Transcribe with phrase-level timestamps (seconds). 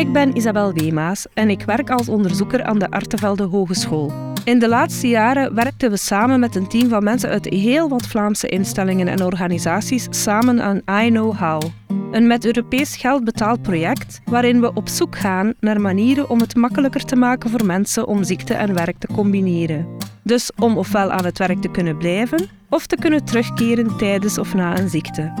[0.00, 4.12] Ik ben Isabel Weemaas en ik werk als onderzoeker aan de Artevelde Hogeschool.
[4.44, 8.06] In de laatste jaren werkten we samen met een team van mensen uit heel wat
[8.06, 11.62] Vlaamse instellingen en organisaties samen aan I Know How.
[12.10, 16.56] Een met Europees geld betaald project waarin we op zoek gaan naar manieren om het
[16.56, 19.86] makkelijker te maken voor mensen om ziekte en werk te combineren.
[20.22, 24.54] Dus om ofwel aan het werk te kunnen blijven of te kunnen terugkeren tijdens of
[24.54, 25.32] na een ziekte.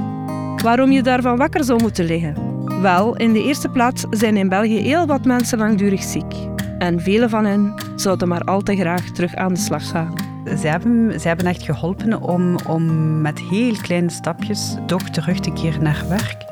[0.62, 2.50] Waarom je daarvan wakker zou moeten liggen?
[2.80, 6.34] Wel, in de eerste plaats zijn in België heel wat mensen langdurig ziek.
[6.78, 10.14] En vele van hen zouden maar al te graag terug aan de slag gaan.
[10.44, 15.52] Ze hebben, ze hebben echt geholpen om, om met heel kleine stapjes toch terug te
[15.52, 16.48] keren naar werk.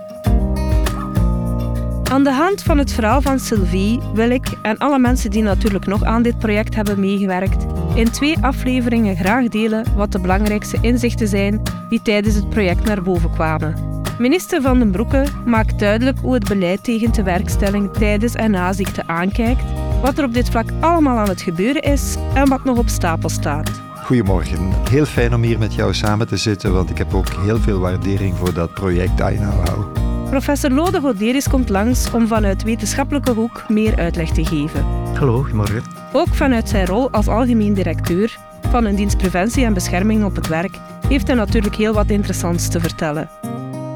[2.11, 5.87] Aan de hand van het verhaal van Sylvie wil ik, en alle mensen die natuurlijk
[5.87, 11.29] nog aan dit project hebben meegewerkt, in twee afleveringen graag delen wat de belangrijkste inzichten
[11.29, 13.98] zijn die tijdens het project naar boven kwamen.
[14.19, 19.07] Minister Van den Broeke maakt duidelijk hoe het beleid tegen tewerkstelling tijdens en na ziekte
[19.07, 19.63] aankijkt,
[20.03, 23.29] wat er op dit vlak allemaal aan het gebeuren is en wat nog op stapel
[23.29, 23.71] staat.
[24.05, 24.73] Goedemorgen.
[24.91, 27.79] Heel fijn om hier met jou samen te zitten, want ik heb ook heel veel
[27.79, 29.93] waardering voor dat project I Know How.
[30.31, 34.85] Professor Lode Goderis komt langs om vanuit wetenschappelijke hoek meer uitleg te geven.
[35.15, 35.83] Hallo, goedemorgen.
[36.13, 38.39] Ook vanuit zijn rol als algemeen directeur
[38.71, 42.69] van een dienst preventie en bescherming op het werk heeft hij natuurlijk heel wat interessants
[42.69, 43.29] te vertellen.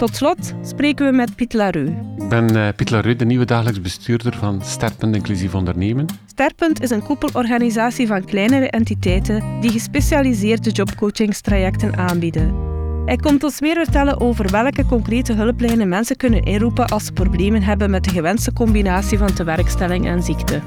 [0.02, 2.14] Tot slot spreken we met Piet Larue.
[2.16, 6.06] Ik ben uh, Piet Larue, de nieuwe dagelijks bestuurder van Sterpunt Inclusief Ondernemen.
[6.26, 12.54] Sterpunt is een koepelorganisatie van kleinere entiteiten die gespecialiseerde jobcoachingstrajecten aanbieden.
[13.04, 17.62] Hij komt ons meer vertellen over welke concrete hulplijnen mensen kunnen inroepen als ze problemen
[17.62, 20.60] hebben met de gewenste combinatie van tewerkstelling en ziekte.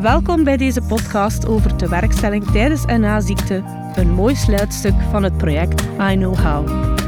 [0.00, 3.62] Welkom bij deze podcast over tewerkstelling tijdens en na ziekte,
[3.94, 7.00] een mooi sluitstuk van het project I Know How.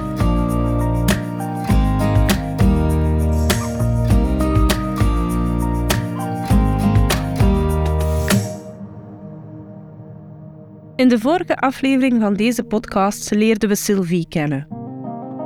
[10.97, 14.66] In de vorige aflevering van deze podcast leerden we Sylvie kennen.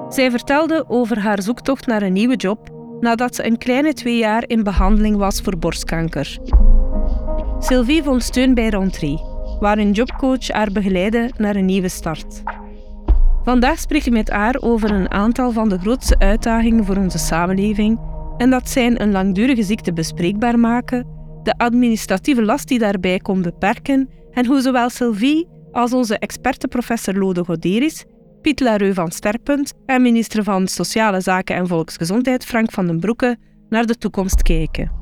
[0.09, 2.71] Zij vertelde over haar zoektocht naar een nieuwe job
[3.01, 6.39] nadat ze een kleine twee jaar in behandeling was voor borstkanker.
[7.59, 9.19] Sylvie vond steun bij Rentree,
[9.61, 12.43] waar een jobcoach haar begeleidde naar een nieuwe start.
[13.43, 18.01] Vandaag spreek ik met haar over een aantal van de grootste uitdagingen voor onze samenleving
[18.37, 21.07] en dat zijn een langdurige ziekte bespreekbaar maken,
[21.43, 27.15] de administratieve last die daarbij komt beperken en hoe zowel Sylvie als onze experte professor
[27.15, 28.05] Lode Goderis,
[28.43, 33.37] Piet Larue van Sterpunt en minister van Sociale Zaken en Volksgezondheid Frank van den Broeke
[33.69, 34.93] naar de toekomst kijken.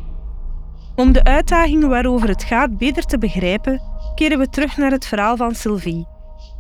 [0.94, 3.82] Om de uitdagingen waarover het gaat beter te begrijpen,
[4.14, 6.06] keren we terug naar het verhaal van Sylvie.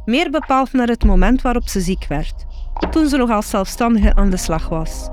[0.04, 2.44] Meer bepaald naar het moment waarop ze ziek werd,
[2.90, 5.08] toen ze nog als zelfstandige aan de slag was.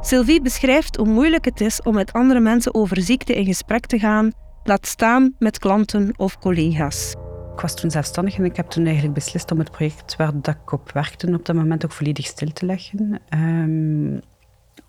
[0.00, 3.98] Sylvie beschrijft hoe moeilijk het is om met andere mensen over ziekte in gesprek te
[3.98, 4.32] gaan
[4.68, 7.14] laat staan met klanten of collega's.
[7.52, 10.54] Ik was toen zelfstandig en ik heb toen eigenlijk beslist om het project waar dat
[10.62, 13.20] ik op werkte op dat moment ook volledig stil te leggen.
[13.34, 14.20] Um,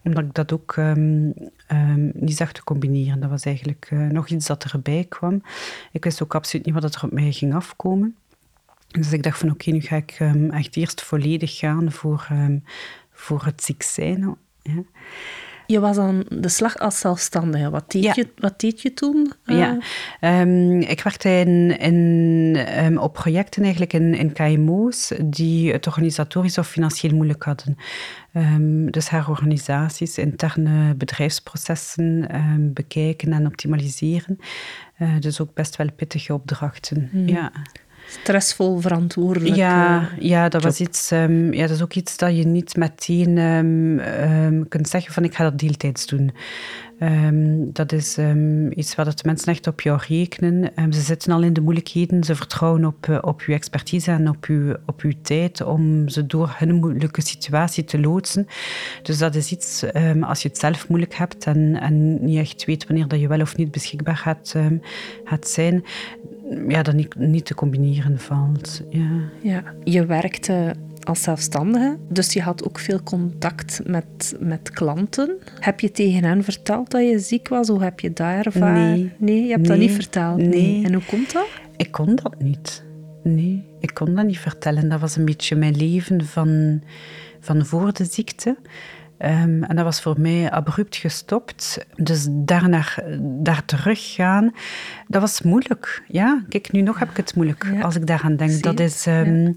[0.03, 1.33] omdat ik dat ook um,
[1.71, 3.19] um, niet zag te combineren.
[3.19, 5.43] Dat was eigenlijk uh, nog iets dat erbij kwam.
[5.91, 8.15] Ik wist ook absoluut niet wat er op mij ging afkomen.
[8.87, 10.19] Dus ik dacht van oké, nu ga ik
[10.49, 12.27] echt eerst volledig gaan voor,
[13.11, 14.35] voor het ziek zijn.
[14.61, 14.83] Ja.
[15.69, 17.69] Je was aan de slag als zelfstandige.
[17.69, 19.33] Wat deed, je, wat deed je toen?
[19.45, 19.77] Ja,
[20.21, 26.57] um, ik werkte in, in, um, op projecten eigenlijk in, in KMO's die het organisatorisch
[26.57, 27.77] of financieel moeilijk hadden.
[28.33, 32.27] Um, dus haar organisaties, interne bedrijfsprocessen
[32.73, 34.39] bekijken en optimaliseren.
[34.99, 37.09] Uh, dus ook best wel pittige opdrachten.
[37.11, 37.27] Hmm.
[37.27, 37.51] Ja
[38.09, 39.55] stressvol verantwoordelijk.
[39.55, 41.11] Ja, ja dat was iets.
[41.11, 45.23] Um, ja, dat is ook iets dat je niet meteen um, um, kunt zeggen van
[45.23, 46.31] ik ga dat deeltijds doen.
[47.73, 48.17] dat is
[48.69, 50.71] iets waar de mensen echt op jou rekenen.
[50.89, 54.45] ze zitten al in de moeilijkheden, ze vertrouwen op, uh, op uw expertise en op
[54.45, 58.47] uw, op uw tijd om ze door hun moeilijke situatie te loodsen.
[59.03, 59.83] Dus dat is iets,
[60.21, 63.41] als je het zelf moeilijk hebt en, en niet echt weet wanneer dat je wel
[63.41, 64.55] of niet beschikbaar gaat,
[65.23, 65.83] gaat zijn,
[66.67, 68.81] ja, dat niet, niet te combineren valt.
[68.89, 69.09] Ja.
[69.41, 75.37] Ja, je werkte als zelfstandige, dus je had ook veel contact met, met klanten.
[75.59, 77.67] Heb je tegen hen verteld dat je ziek was?
[77.67, 78.91] Hoe heb je ervaren?
[78.91, 79.11] Nee.
[79.17, 80.37] Nee, je hebt dat niet verteld?
[80.37, 80.85] Nee.
[80.85, 81.47] En hoe komt dat?
[81.77, 82.83] Ik kon dat niet.
[83.23, 84.89] Nee, ik kon dat niet vertellen.
[84.89, 86.81] Dat was een beetje mijn leven van,
[87.39, 88.57] van voor de ziekte.
[89.21, 91.85] Um, en dat was voor mij abrupt gestopt.
[91.95, 92.83] Dus daarna,
[93.19, 94.51] daar teruggaan,
[95.07, 96.03] dat was moeilijk.
[96.07, 98.63] Ja, kijk, nu nog heb ik het moeilijk als ik daaraan denk.
[98.63, 99.05] Dat is...
[99.05, 99.55] Um,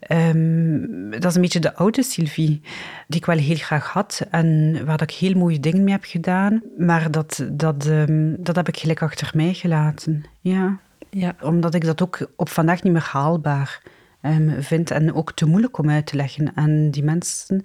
[0.00, 2.60] ehm, dat is een beetje de oude Sylvie,
[3.06, 6.62] die ik wel heel graag had en waar ik heel mooie dingen mee heb gedaan.
[6.78, 10.24] Maar dat, dat, ehm, dat heb ik gelijk achter mij gelaten.
[10.40, 10.78] Ja.
[11.10, 11.34] Ja.
[11.40, 13.82] Omdat ik dat ook op vandaag niet meer haalbaar
[14.22, 17.64] um, vind en ook te moeilijk om uit te leggen aan die mensen,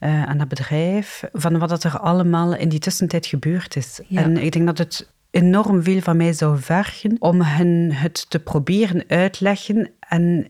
[0.00, 4.00] uh, aan dat bedrijf, van wat er allemaal in die tussentijd gebeurd is.
[4.10, 8.38] En ik denk dat het enorm veel van mij zou vergen om hen het te
[8.38, 10.48] proberen uitleggen en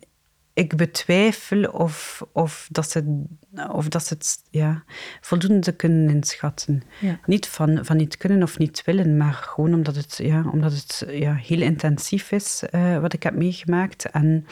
[0.55, 3.25] ik betwijfel of, of, dat ze,
[3.71, 4.85] of dat ze het ja,
[5.21, 6.83] voldoende kunnen inschatten.
[7.27, 11.05] Niet van, van niet kunnen of niet willen, maar gewoon omdat het, ja, omdat het
[11.09, 14.11] ja, heel intensief is uh, wat ik heb meegemaakt.
[14.11, 14.47] En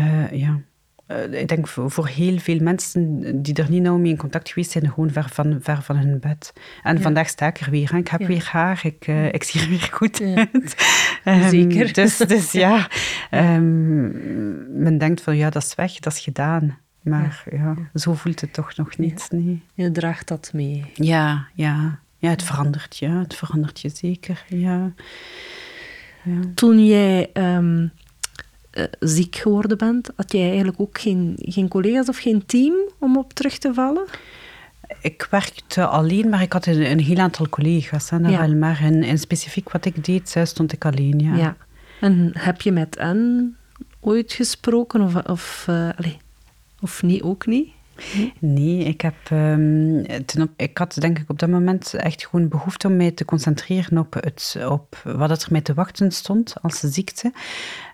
[0.00, 0.60] uh, ja,
[1.08, 4.48] uh, ik denk voor, voor, heel veel mensen die er niet nou mee in contact
[4.48, 6.52] geweest zijn, gewoon ver van, ver van hun bed.
[6.82, 7.02] En ja.
[7.02, 7.94] vandaag sta ik er weer.
[7.94, 8.26] Ik heb ja.
[8.26, 10.76] weer haar, ik, uh, ik zie er weer goed uit.
[11.24, 11.92] um, Zeker.
[11.92, 12.88] Dus, dus ja,
[13.30, 16.78] um, men denkt van ja, dat is weg, dat is gedaan.
[17.02, 19.28] Maar ja, zo voelt het toch nog niet.
[19.30, 19.62] Nee.
[19.74, 20.84] Je draagt dat mee.
[20.94, 22.00] Ja, ja.
[22.18, 23.08] Ja, het verandert je.
[23.08, 24.44] Het verandert je zeker.
[24.48, 24.92] Ja.
[26.54, 27.92] Toen jij um,
[28.78, 33.16] uh, ziek geworden bent, had jij eigenlijk ook geen, geen collega's of geen team om
[33.16, 34.04] op terug te vallen?
[35.00, 38.10] Ik werkte alleen, maar ik had een, een heel aantal collega's.
[38.10, 38.46] Hè, ja.
[38.46, 41.18] maar in, specifiek wat ik deed, stond ik alleen.
[41.18, 41.36] Ja.
[41.36, 41.56] ja.
[42.00, 43.56] En heb je met hen
[44.00, 45.00] ooit gesproken?
[45.00, 46.16] Of, of, uh, allez,
[46.80, 47.68] of niet, ook niet?
[48.38, 50.04] Nee, ik, heb, um,
[50.40, 53.98] op, ik had denk ik op dat moment echt gewoon behoefte om mij te concentreren
[53.98, 57.32] op, het, op wat er mij te wachten stond als ziekte.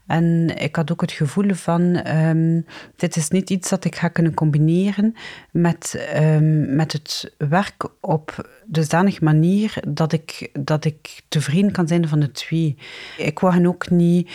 [0.06, 2.66] En ik had ook het gevoel van, um,
[2.96, 5.14] dit is niet iets dat ik ga kunnen combineren
[5.50, 12.08] met, um, met het werk op dusdanig manier dat ik, dat ik tevreden kan zijn
[12.08, 12.76] van de twee.
[13.18, 14.30] Ik wou hen ook niet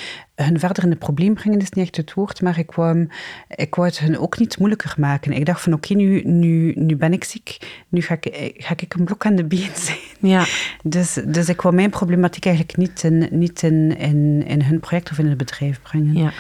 [0.46, 3.08] hun verder in het probleem brengen, is niet echt het woord, maar ik wou,
[3.48, 5.32] ik wou het hun ook niet moeilijker maken.
[5.32, 7.58] Ik dacht van oké, okay, nu, nu, nu ben ik ziek,
[7.90, 9.98] nu ga ik, ga ik een blok aan de been zijn.
[10.20, 10.46] Ja.
[10.84, 15.12] Dus, dus ik wou mijn problematiek eigenlijk niet in, niet in, in, in hun project
[15.12, 16.18] of in het bedrijf brengen.
[16.18, 16.32] Ja.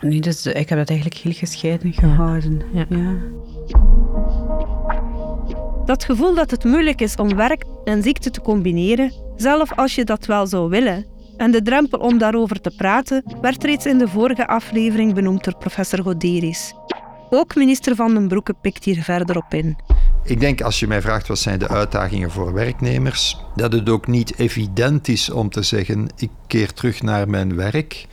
[0.00, 2.62] Nee, dus ik heb dat eigenlijk heel gescheiden gehouden.
[2.72, 2.86] Ja.
[2.88, 3.14] ja.
[5.84, 10.04] Dat gevoel dat het moeilijk is om werk en ziekte te combineren, zelf als je
[10.04, 14.08] dat wel zou willen, en de drempel om daarover te praten werd reeds in de
[14.08, 16.74] vorige aflevering benoemd door professor Goderis.
[17.30, 19.76] Ook minister Van den Broeke pikt hier verder op in.
[20.24, 24.06] Ik denk als je mij vraagt wat zijn de uitdagingen voor werknemers, dat het ook
[24.06, 28.06] niet evident is om te zeggen ik keer terug naar mijn werk.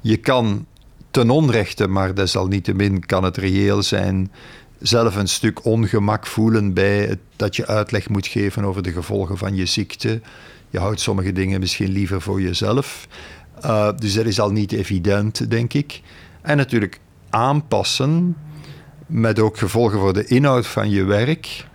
[0.00, 0.66] Je kan
[1.10, 4.32] ten onrechte, maar desalniettemin kan het reëel zijn,
[4.78, 9.38] zelf een stuk ongemak voelen bij het, dat je uitleg moet geven over de gevolgen
[9.38, 10.20] van je ziekte.
[10.76, 13.08] Je houdt sommige dingen misschien liever voor jezelf.
[13.64, 16.00] Uh, dus dat is al niet evident, denk ik.
[16.42, 17.00] En natuurlijk
[17.30, 18.36] aanpassen,
[19.06, 21.66] met ook gevolgen voor de inhoud van je werk,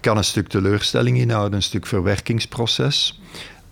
[0.00, 3.20] kan een stuk teleurstelling inhouden, een stuk verwerkingsproces.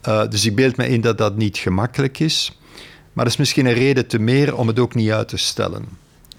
[0.09, 2.59] Uh, dus ik beeld me in dat dat niet gemakkelijk is.
[3.13, 5.85] Maar dat is misschien een reden te meer om het ook niet uit te stellen.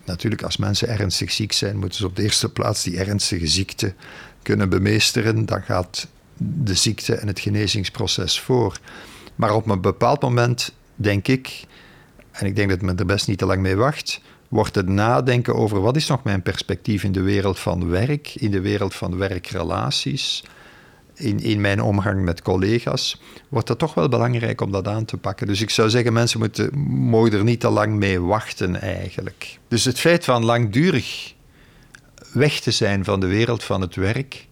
[0.06, 3.94] Natuurlijk, als mensen ernstig ziek zijn, moeten ze op de eerste plaats die ernstige ziekte
[4.42, 5.46] kunnen bemeesteren.
[5.46, 6.08] Dan gaat
[6.38, 8.78] de ziekte en het genezingsproces voor.
[9.36, 11.64] Maar op een bepaald moment denk ik,
[12.32, 15.56] en ik denk dat men er best niet te lang mee wacht, wordt het nadenken
[15.56, 19.18] over wat is nog mijn perspectief in de wereld van werk, in de wereld van
[19.18, 20.44] werkrelaties,
[21.16, 25.18] in, in mijn omgang met collega's, wordt het toch wel belangrijk om dat aan te
[25.18, 25.48] pakken.
[25.48, 29.60] Dus ik zou zeggen, mensen moeten, mogen er niet te lang mee wachten eigenlijk.
[29.68, 31.34] Dus het feit van langdurig
[32.34, 34.48] weg te zijn van de wereld van het werk,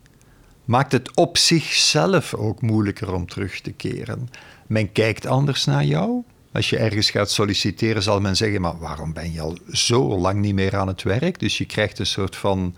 [0.71, 4.29] maakt het op zichzelf ook moeilijker om terug te keren.
[4.67, 6.23] Men kijkt anders naar jou.
[6.51, 10.39] Als je ergens gaat solliciteren, zal men zeggen: Maar waarom ben je al zo lang
[10.39, 11.39] niet meer aan het werk?
[11.39, 12.75] Dus je krijgt een soort van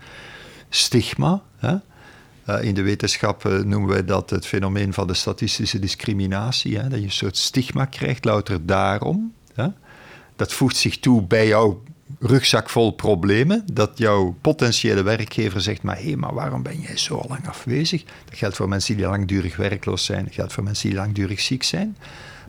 [0.68, 1.42] stigma.
[1.56, 1.76] Hè?
[2.48, 6.78] Uh, in de wetenschap uh, noemen wij dat het fenomeen van de statistische discriminatie.
[6.78, 6.88] Hè?
[6.88, 9.32] Dat je een soort stigma krijgt, louter daarom.
[9.54, 9.66] Hè?
[10.36, 11.82] Dat voegt zich toe bij jouw
[12.26, 16.96] rugzak vol problemen, dat jouw potentiële werkgever zegt, maar hé, hey, maar waarom ben jij
[16.96, 18.04] zo lang afwezig?
[18.24, 21.62] Dat geldt voor mensen die langdurig werkloos zijn, dat geldt voor mensen die langdurig ziek
[21.62, 21.96] zijn.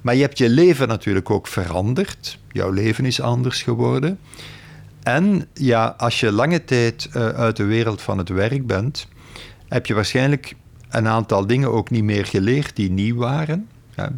[0.02, 2.38] Maar je hebt je leven natuurlijk ook veranderd.
[2.52, 4.20] Jouw leven is anders geworden.
[5.04, 9.08] En ja, als je lange tijd uh, uit de wereld van het werk bent,
[9.68, 10.56] heb je waarschijnlijk
[10.90, 13.68] een aantal dingen ook niet meer geleerd die nieuw waren.
[13.96, 14.12] Ja,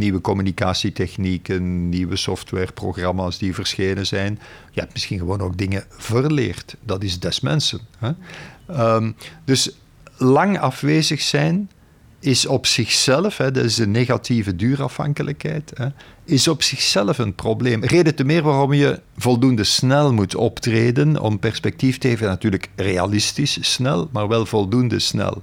[0.00, 4.38] nieuwe communicatietechnieken, nieuwe softwareprogramma's die verschenen zijn.
[4.70, 6.76] Je hebt misschien gewoon ook dingen verleerd.
[6.82, 7.80] Dat is des mensen.
[7.98, 8.10] Hè?
[8.94, 9.14] Um,
[9.44, 9.70] dus
[10.16, 11.70] lang afwezig zijn
[12.20, 15.86] is op zichzelf, hè, dat is een negatieve duurafhankelijkheid, hè,
[16.24, 17.84] is op zichzelf een probleem.
[17.84, 22.26] Reden te meer waarom je voldoende snel moet optreden om perspectief te geven.
[22.26, 25.42] Natuurlijk realistisch snel, maar wel voldoende snel.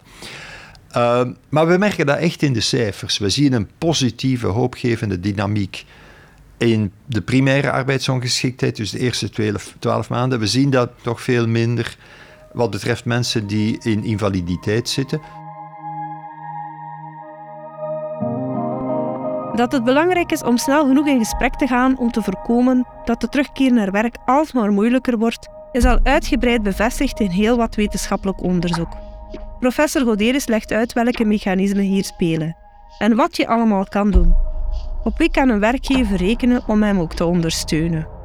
[0.96, 3.18] Uh, maar we merken dat echt in de cijfers.
[3.18, 5.86] We zien een positieve, hoopgevende dynamiek
[6.58, 10.40] in de primaire arbeidsongeschiktheid, dus de eerste 12, 12 maanden.
[10.40, 11.98] We zien dat toch veel minder
[12.54, 15.22] wat betreft mensen die in invaliditeit zitten.
[19.56, 23.22] Dat het belangrijk is om snel genoeg in gesprek te gaan om te voorkomen dat
[23.22, 28.44] de terugkeer naar werk alsmaar moeilijker wordt, is al uitgebreid bevestigd in heel wat wetenschappelijk
[28.44, 29.07] onderzoek.
[29.60, 32.56] Professor Goderis legt uit welke mechanismen hier spelen
[32.98, 34.36] en wat je allemaal kan doen.
[35.04, 38.17] Op wie kan een werkgever rekenen om hem ook te ondersteunen?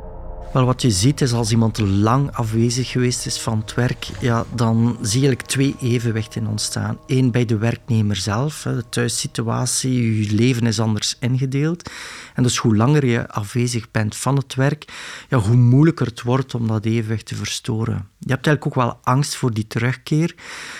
[0.52, 4.44] Wel, wat je ziet is als iemand lang afwezig geweest is van het werk, ja,
[4.54, 6.98] dan zie je eigenlijk twee evenwichten ontstaan.
[7.06, 11.90] Eén bij de werknemer zelf, de thuissituatie, je leven is anders ingedeeld.
[12.34, 14.84] En dus hoe langer je afwezig bent van het werk,
[15.28, 18.10] ja, hoe moeilijker het wordt om dat evenwicht te verstoren.
[18.18, 20.34] Je hebt eigenlijk ook wel angst voor die terugkeer.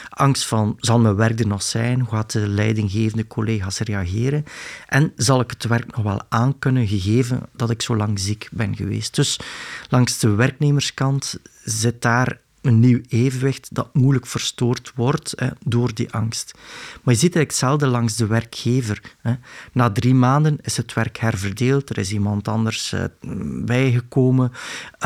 [0.09, 2.01] Angst van, zal mijn werk er nog zijn?
[2.01, 4.45] Hoe gaat de leidinggevende collega's reageren?
[4.87, 8.77] En zal ik het werk nog wel aankunnen, gegeven dat ik zo lang ziek ben
[8.77, 9.15] geweest?
[9.15, 9.39] Dus
[9.89, 16.13] langs de werknemerskant zit daar een nieuw evenwicht dat moeilijk verstoord wordt hè, door die
[16.13, 16.59] angst.
[17.03, 19.01] Maar je ziet eigenlijk langs de werkgever.
[19.21, 19.35] Hè.
[19.73, 23.05] Na drie maanden is het werk herverdeeld, er is iemand anders uh,
[23.65, 24.53] bijgekomen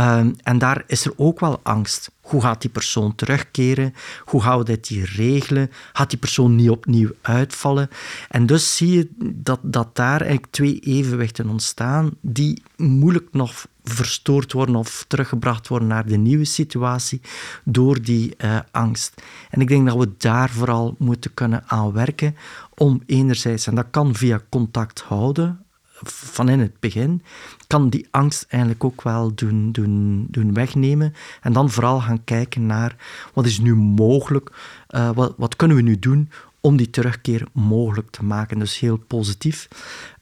[0.01, 2.11] uh, en daar is er ook wel angst.
[2.27, 3.95] Hoe gaat die persoon terugkeren?
[4.25, 5.71] Hoe gaan we hier regelen?
[5.93, 7.89] Gaat die persoon niet opnieuw uitvallen?
[8.29, 14.53] En dus zie je dat, dat daar eigenlijk twee evenwichten ontstaan die moeilijk nog verstoord
[14.53, 17.21] worden of teruggebracht worden naar de nieuwe situatie
[17.65, 19.23] door die uh, angst.
[19.51, 22.37] En ik denk dat we daar vooral moeten kunnen aan werken
[22.75, 25.66] om enerzijds, en dat kan via contact houden,
[26.03, 27.23] van in het begin,
[27.67, 31.15] kan die angst eigenlijk ook wel doen, doen, doen wegnemen.
[31.41, 32.97] En dan vooral gaan kijken naar
[33.33, 34.51] wat is nu mogelijk,
[34.91, 38.59] uh, wat, wat kunnen we nu doen om die terugkeer mogelijk te maken.
[38.59, 39.69] Dus heel positief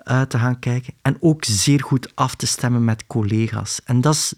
[0.05, 0.95] uh, te gaan kijken.
[1.03, 3.81] En ook zeer goed af te stemmen met collega's.
[3.85, 4.35] En dat is,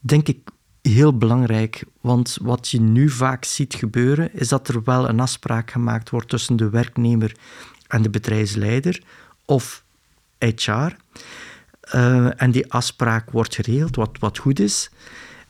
[0.00, 0.38] denk ik,
[0.82, 1.84] heel belangrijk.
[2.00, 6.28] Want wat je nu vaak ziet gebeuren, is dat er wel een afspraak gemaakt wordt
[6.28, 7.36] tussen de werknemer
[7.86, 9.02] en de bedrijfsleider
[9.44, 9.84] of
[10.38, 10.70] HR.
[10.70, 14.90] Uh, eh, en die afspraak wordt geregeld, wat, wat goed is.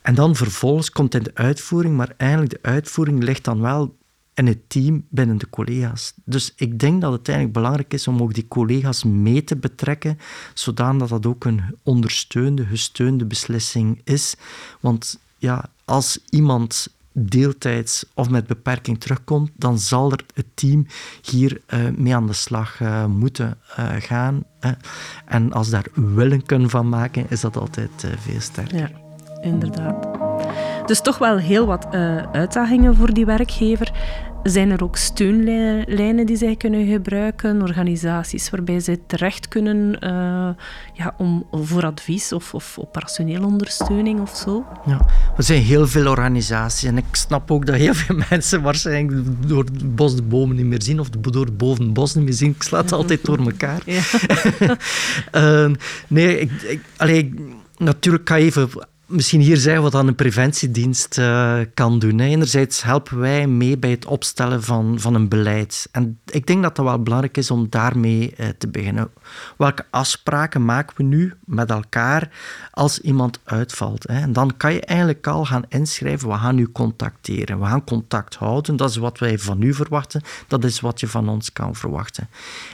[0.02, 3.96] En dan vervolgens komt in de uitvoering, maar eigenlijk de uitvoering ligt dan wel
[4.34, 6.12] in het team binnen de collega's.
[6.24, 10.18] Dus ik denk dat het eigenlijk belangrijk is om ook die collega's mee te betrekken,
[10.54, 14.36] zodat dat ook een ondersteunde, gesteunde beslissing is.
[14.80, 20.86] Want ja, als iemand deeltijds of met beperking terugkomt, dan zal er het team
[21.22, 24.44] hier uh, mee aan de slag uh, moeten uh, gaan.
[25.24, 28.78] En als daar willen van maken, is dat altijd veel sterker.
[28.78, 28.90] Ja,
[29.40, 30.08] inderdaad.
[30.86, 31.86] Dus toch wel heel wat
[32.32, 33.92] uitdagingen voor die werkgever.
[34.46, 41.14] Zijn er ook steunlijnen die zij kunnen gebruiken, organisaties waarbij zij terecht kunnen uh, ja,
[41.16, 44.64] om, voor advies of, of operationele ondersteuning of zo?
[44.86, 49.48] Ja, er zijn heel veel organisaties en ik snap ook dat heel veel mensen waarschijnlijk
[49.48, 52.24] door het bos de bomen niet meer zien of door het boven het bos niet
[52.24, 52.50] meer zien.
[52.50, 53.82] Ik sla het altijd door elkaar.
[53.84, 54.02] Ja.
[55.32, 55.74] uh,
[56.08, 57.34] nee, ik, ik, allee,
[57.78, 58.68] natuurlijk kan je even
[59.06, 62.20] misschien hier zeggen wat dan een preventiedienst uh, kan doen.
[62.20, 65.88] Enerzijds helpen wij mee bij het opstellen van, van een beleid.
[65.92, 69.10] En ik denk dat dat wel belangrijk is om daarmee uh, te beginnen.
[69.56, 72.30] Welke afspraken maken we nu met elkaar
[72.70, 74.06] als iemand uitvalt?
[74.06, 74.20] Hè?
[74.20, 78.34] En dan kan je eigenlijk al gaan inschrijven, we gaan nu contacteren, we gaan contact
[78.34, 78.76] houden.
[78.76, 82.28] Dat is wat wij van u verwachten, dat is wat je van ons kan verwachten.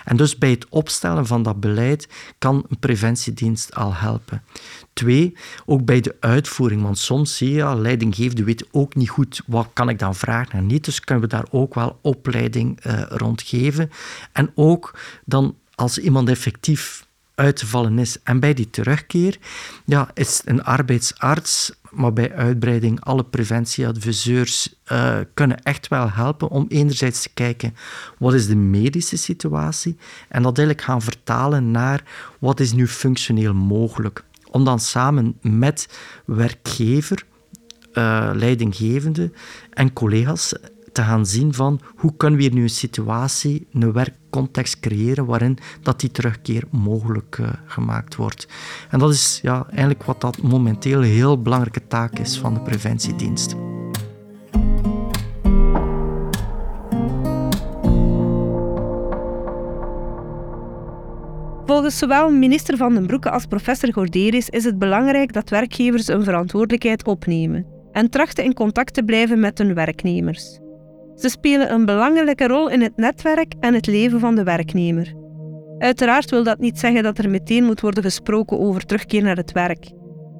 [0.05, 2.09] En dus bij het opstellen van dat beleid
[2.39, 4.43] kan een preventiedienst al helpen.
[4.93, 9.69] Twee, ook bij de uitvoering, want soms zie je, leidinggevende weet ook niet goed wat
[9.73, 13.43] kan ik dan vragen en niet, dus kunnen we daar ook wel opleiding uh, rond
[13.43, 13.91] geven.
[14.33, 19.39] En ook dan als iemand effectief uitgevallen is en bij die terugkeer,
[19.85, 26.67] ja, is een arbeidsarts, maar bij uitbreiding alle preventieadviseurs uh, kunnen echt wel helpen om
[26.69, 27.75] enerzijds te kijken
[28.19, 29.97] wat is de medische situatie
[30.29, 32.03] en dat eigenlijk gaan vertalen naar
[32.39, 35.89] wat is nu functioneel mogelijk om dan samen met
[36.25, 37.25] werkgever,
[37.93, 39.33] uh, leidinggevende
[39.71, 40.55] en collega's
[40.93, 45.59] te gaan zien van hoe kunnen we hier nu een situatie, een werkcontext creëren waarin
[45.83, 48.49] dat die terugkeer mogelijk uh, gemaakt wordt.
[48.91, 52.61] En dat is ja, eigenlijk wat dat momenteel een heel belangrijke taak is van de
[52.61, 53.57] preventiedienst.
[61.73, 66.25] Volgens zowel minister Van den Broeke als professor Gorderis is het belangrijk dat werkgevers een
[66.25, 70.59] verantwoordelijkheid opnemen en trachten in contact te blijven met hun werknemers.
[71.17, 75.15] Ze spelen een belangrijke rol in het netwerk en het leven van de werknemer.
[75.79, 79.53] Uiteraard wil dat niet zeggen dat er meteen moet worden gesproken over terugkeer naar het
[79.53, 79.91] werk.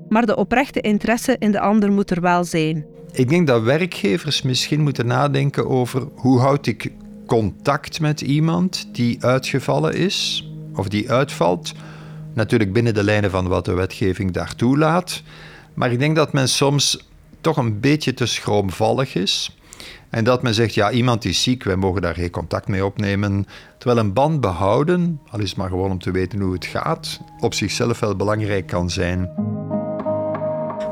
[0.09, 2.87] Maar de oprechte interesse in de ander moet er wel zijn.
[3.13, 6.93] Ik denk dat werkgevers misschien moeten nadenken over hoe houd ik
[7.27, 11.73] contact met iemand die uitgevallen is of die uitvalt.
[12.33, 15.23] Natuurlijk binnen de lijnen van wat de wetgeving daar toelaat.
[15.75, 17.07] Maar ik denk dat men soms
[17.41, 19.57] toch een beetje te schroomvallig is.
[20.11, 23.47] En dat men zegt, ja, iemand is ziek, wij mogen daar geen contact mee opnemen.
[23.79, 27.21] Terwijl een band behouden, al is het maar gewoon om te weten hoe het gaat,
[27.41, 29.31] op zichzelf wel belangrijk kan zijn.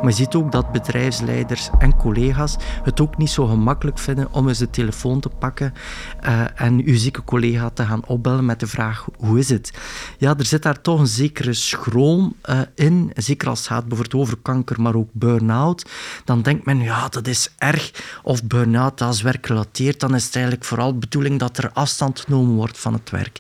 [0.01, 4.49] Maar je ziet ook dat bedrijfsleiders en collega's het ook niet zo gemakkelijk vinden om
[4.49, 5.75] eens de telefoon te pakken
[6.27, 9.73] uh, en uw zieke collega te gaan opbellen met de vraag hoe is het?
[10.19, 14.23] Ja, er zit daar toch een zekere schroom uh, in, zeker als het gaat bijvoorbeeld
[14.23, 15.91] over kanker, maar ook burn-out.
[16.25, 17.91] Dan denkt men, ja, dat is erg.
[18.23, 22.55] Of burn-out als werkgerelateerd, dan is het eigenlijk vooral de bedoeling dat er afstand genomen
[22.55, 23.39] wordt van het werk.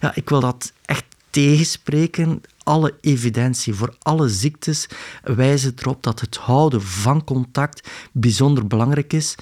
[0.00, 4.88] Ja, ik wil dat echt tegenspreken alle evidentie voor alle ziektes
[5.22, 9.34] wijzen erop dat het houden van contact bijzonder belangrijk is.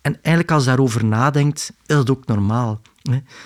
[0.00, 2.80] En eigenlijk als je daarover nadenkt, is dat ook normaal.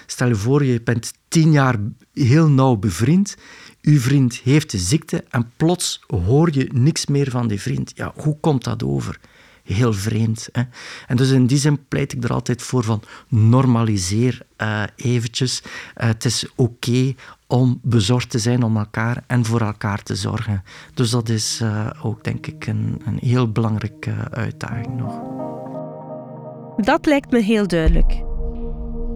[0.07, 1.77] Stel je voor, je bent tien jaar
[2.13, 3.37] heel nauw bevriend,
[3.83, 7.93] uw vriend heeft de ziekte en plots hoor je niks meer van die vriend.
[7.95, 9.21] Ja, hoe komt dat over?
[9.75, 10.49] heel vreemd.
[10.53, 10.63] Hè?
[11.07, 15.63] En dus in die zin pleit ik er altijd voor van normaliseer uh, eventjes.
[15.63, 15.71] Uh,
[16.07, 17.15] het is oké
[17.49, 20.63] om bezorgd te zijn om elkaar en voor elkaar te zorgen.
[20.95, 25.21] Dus dat is uh, ook denk ik een, een heel belangrijke uitdaging nog.
[26.77, 28.23] Dat lijkt me heel duidelijk.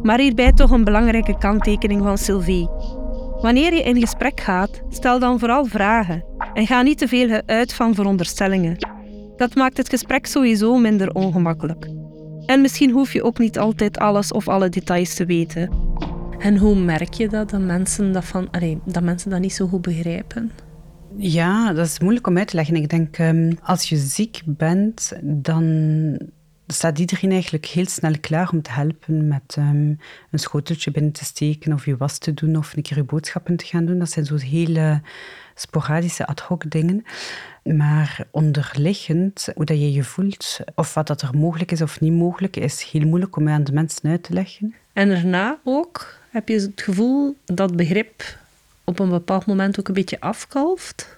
[0.03, 2.69] Maar hierbij toch een belangrijke kanttekening van Sylvie.
[3.41, 6.25] Wanneer je in gesprek gaat, stel dan vooral vragen
[6.55, 8.77] en ga niet te veel uit van veronderstellingen.
[9.37, 11.91] Dat maakt het gesprek sowieso minder ongemakkelijk.
[12.47, 15.71] En misschien hoef je ook niet altijd alles of alle details te weten.
[16.43, 19.67] En hoe merk je dat, dat mensen dat, van, allee, dat, mensen dat niet zo
[19.67, 20.51] goed begrijpen?
[21.17, 22.77] Ja, dat is moeilijk om uit te leggen.
[22.77, 26.19] Ik denk, um, als je ziek bent, dan
[26.67, 29.99] staat iedereen eigenlijk heel snel klaar om te helpen met um,
[30.31, 33.57] een schoteltje binnen te steken of je was te doen of een keer je boodschappen
[33.57, 33.99] te gaan doen.
[33.99, 35.01] Dat zijn zo hele
[35.55, 37.05] sporadische ad hoc dingen.
[37.65, 42.13] Maar onderliggend, hoe dat je je voelt, of wat dat er mogelijk is of niet
[42.13, 44.75] mogelijk, is heel moeilijk om aan de mensen uit te leggen.
[44.93, 48.39] En daarna ook, heb je het gevoel dat begrip
[48.85, 51.17] op een bepaald moment ook een beetje afkalft?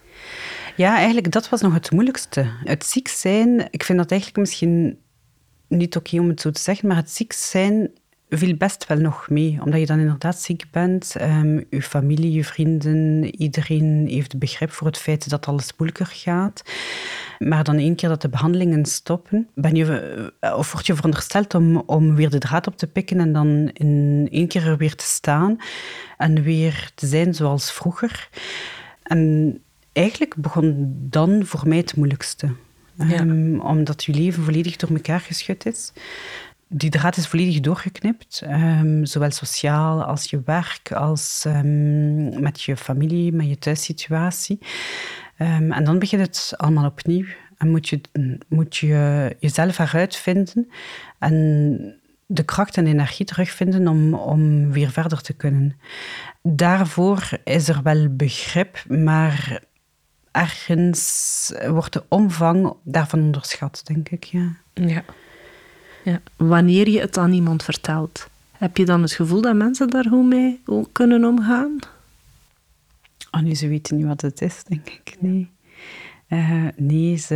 [0.77, 2.47] Ja, eigenlijk dat was nog het moeilijkste.
[2.65, 4.99] Het ziek zijn, ik vind dat eigenlijk misschien
[5.69, 7.91] niet oké om het zo te zeggen, maar het ziek zijn
[8.29, 11.15] viel best wel nog mee, omdat je dan inderdaad ziek bent.
[11.21, 16.63] Um, je familie, je vrienden, iedereen heeft begrip voor het feit dat alles moeilijker gaat.
[17.39, 21.55] Maar dan één keer dat de behandelingen stoppen, ben je, eh, of word je verondersteld
[21.55, 24.95] om, om weer de draad op te pikken en dan in één keer er weer
[24.95, 25.57] te staan
[26.17, 28.29] en weer te zijn zoals vroeger.
[29.03, 29.59] En
[29.93, 32.49] eigenlijk begon dan voor mij het moeilijkste.
[32.99, 35.93] Ehm, omdat je leven volledig door elkaar geschud is
[36.77, 42.77] die draad is volledig doorgeknipt, um, zowel sociaal als je werk, als um, met je
[42.77, 44.59] familie, met je thuissituatie.
[45.39, 47.27] Um, en dan begint het allemaal opnieuw
[47.59, 48.01] en moet je,
[48.49, 50.69] moet je jezelf eruit vinden
[51.19, 51.95] en
[52.27, 55.77] de kracht en energie terugvinden om, om weer verder te kunnen.
[56.43, 59.63] Daarvoor is er wel begrip, maar
[60.31, 64.25] ergens wordt de omvang daarvan onderschat, denk ik.
[64.25, 64.57] Ja.
[64.75, 65.05] ja.
[66.05, 66.21] Ja.
[66.37, 70.27] Wanneer je het aan iemand vertelt, heb je dan het gevoel dat mensen daar goed
[70.27, 70.63] mee
[70.93, 71.79] kunnen omgaan?
[73.31, 75.17] Oh nee, ze weten niet wat het is, denk ik.
[75.21, 75.51] Nee.
[76.29, 77.35] Uh, nee, ze,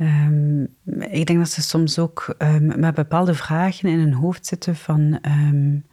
[0.00, 0.62] um,
[0.98, 5.18] ik denk dat ze soms ook um, met bepaalde vragen in hun hoofd zitten van...
[5.22, 5.84] Um,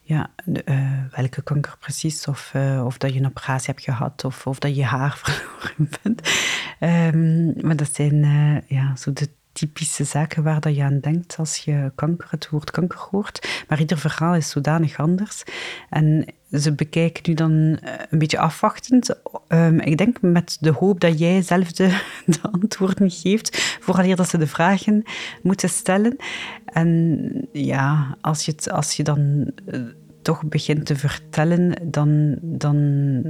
[0.00, 0.30] ja,
[0.64, 4.58] uh, welke kanker precies, of, uh, of dat je een operatie hebt gehad, of, of
[4.58, 7.64] dat je haar verloren bent.
[7.64, 8.24] maar dat zijn
[8.66, 12.70] ja, zo de typische zaken waar dat je aan denkt als je kanker, het woord
[12.70, 13.64] kanker hoort.
[13.68, 15.42] Maar ieder verhaal is zodanig anders.
[15.90, 19.16] En ze bekijken nu dan eh, een beetje afwachtend.
[19.48, 24.28] Um, ik denk met de hoop dat jij zelf de, de antwoorden geeft, vooraleer dat
[24.28, 25.02] ze de vragen
[25.42, 26.16] moeten stellen.
[26.64, 29.80] En ja, als je, als je dan uh,
[30.22, 33.22] toch begint te vertellen, dan, dan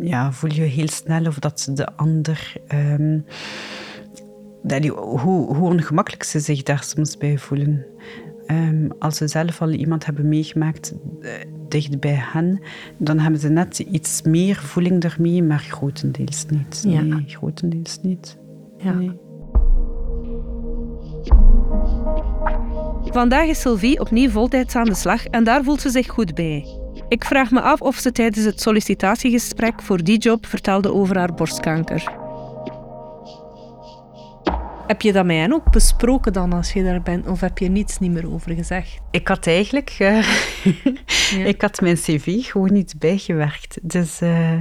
[0.00, 2.52] ja, voel je heel snel of dat de ander...
[2.74, 3.24] Um,
[4.62, 7.86] dat die, hoe, hoe ongemakkelijk ze zich daar soms bij voelen.
[8.46, 11.30] Um, als ze zelf al iemand hebben meegemaakt, uh,
[11.68, 12.60] dicht bij hen,
[12.98, 16.84] dan hebben ze net iets meer voeling ermee, maar grotendeels niet.
[16.88, 17.00] Ja.
[17.00, 18.38] Nee, grotendeels niet.
[18.78, 18.92] Ja.
[18.92, 19.12] Nee.
[23.04, 26.66] Vandaag is Sylvie opnieuw voltijds aan de slag en daar voelt ze zich goed bij.
[27.08, 31.34] Ik vraag me af of ze tijdens het sollicitatiegesprek voor die job vertelde over haar
[31.34, 32.19] borstkanker.
[34.90, 37.26] Heb je dat met hen ook besproken dan als je daar bent?
[37.26, 38.98] Of heb je niets niet meer over gezegd?
[39.10, 40.28] Ik had eigenlijk eh,
[41.36, 41.44] Ja.
[41.44, 43.78] ik had mijn cv gewoon niet bijgewerkt.
[43.82, 44.58] Dus eh,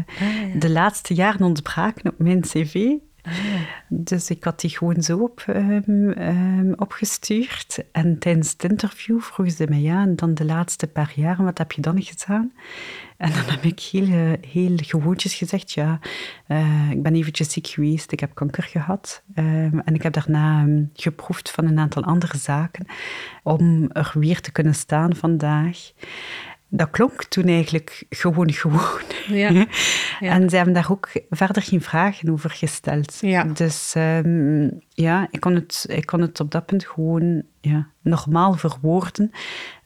[0.56, 2.89] de laatste jaren ontbraken op mijn cv.
[3.88, 7.84] Dus ik had die gewoon zo op, ehm, ehm, opgestuurd.
[7.92, 11.58] En tijdens het interview vroegen ze mij ja, en dan de laatste paar jaren, wat
[11.58, 12.52] heb je dan gedaan?
[13.19, 15.99] En dan heb ik heel, eh, heel gewoontjes gezegd, ja,
[16.47, 19.23] eh, ik ben eventjes ziek geweest, ik heb kanker gehad.
[19.34, 22.86] Ehm, en ik heb daarna ehm, geproefd van een aantal andere zaken
[23.43, 25.91] om er weer te kunnen staan vandaag.
[26.67, 29.01] Dat klonk toen eigenlijk gewoon gewoon.
[29.27, 29.51] Ja.
[30.19, 30.32] Ja.
[30.32, 33.17] En ze hebben daar ook verder geen vragen over gesteld.
[33.21, 33.43] Ja.
[33.43, 38.53] Dus ehm, ja, ik kon, het, ik kon het op dat punt gewoon ja, normaal
[38.53, 39.32] verwoorden,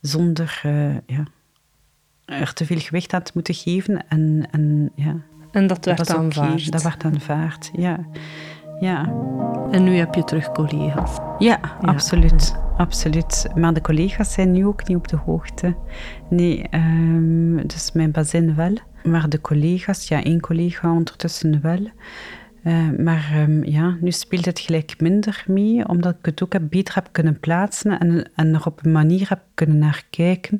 [0.00, 1.24] zonder eh, ja,
[2.24, 4.08] er te veel gewicht te moeten geven.
[4.08, 5.16] En, en ja,
[5.50, 6.72] En dat werd dat aanvaard.
[6.72, 7.98] Dat werd aanvaard, ja.
[8.80, 9.12] Ja,
[9.70, 11.18] En nu heb je terug collega's.
[11.38, 12.54] ja, absoluut.
[12.76, 13.46] Absoluut.
[13.54, 15.74] Maar de collega's zijn nu ook niet op de hoogte.
[16.30, 18.74] Nee, ehm, dus mijn bazin wel.
[19.04, 21.90] Maar de collega's, ja, één collega ondertussen wel.
[22.62, 26.62] Eh, maar ehm, ja, nu speelt het gelijk minder mee, omdat ik het ook heb,
[26.70, 30.58] beter heb kunnen plaatsen en, en er op een manier heb kunnen naar kijken,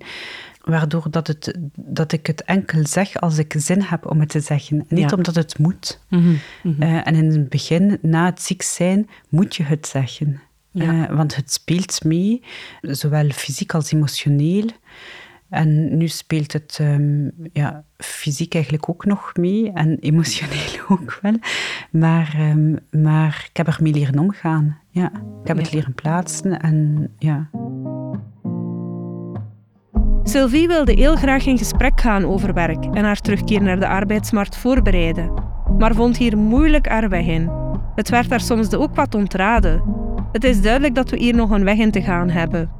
[0.64, 4.40] waardoor dat, het, dat ik het enkel zeg als ik zin heb om het te
[4.40, 4.78] zeggen.
[4.78, 5.16] En niet Ja.
[5.16, 6.00] omdat het moet.
[6.08, 6.34] Mhm.
[6.78, 10.40] Eh, en in het begin, na het ziek zijn, moet je het zeggen.
[10.70, 11.08] Ja.
[11.08, 12.42] Eh, want het speelt mee,
[12.80, 14.66] zowel fysiek als emotioneel.
[15.48, 21.36] En nu speelt het ehm, ja, fysiek eigenlijk ook nog mee en emotioneel ook wel.
[21.90, 24.78] Maar, ehm, maar ik heb ermee leren omgaan.
[24.90, 25.12] Ja.
[25.42, 27.50] Ik heb het leren plaatsen en ja.
[30.26, 34.56] Sylvie wilde heel graag in gesprek gaan over werk en haar terugkeer naar de arbeidsmarkt
[34.56, 35.32] voorbereiden,
[35.78, 37.50] maar vond hier moeilijk haar weg in.
[37.94, 39.82] Het werd haar soms ook wat ontraden.
[40.32, 42.70] Het is duidelijk dat we hier nog een weg in te gaan hebben.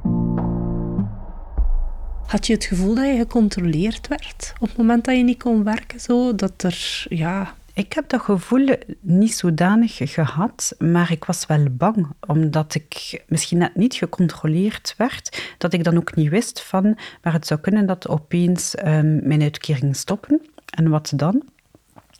[2.25, 5.63] Had je het gevoel dat je gecontroleerd werd op het moment dat je niet kon
[5.63, 5.99] werken?
[5.99, 6.35] Zo?
[6.35, 7.53] Dat er, ja...
[7.75, 13.57] Ik heb dat gevoel niet zodanig gehad, maar ik was wel bang, omdat ik misschien
[13.57, 17.85] net niet gecontroleerd werd, dat ik dan ook niet wist van, maar het zou kunnen
[17.85, 20.41] dat opeens ehm, mijn uitkering stoppen.
[20.65, 21.43] En wat dan?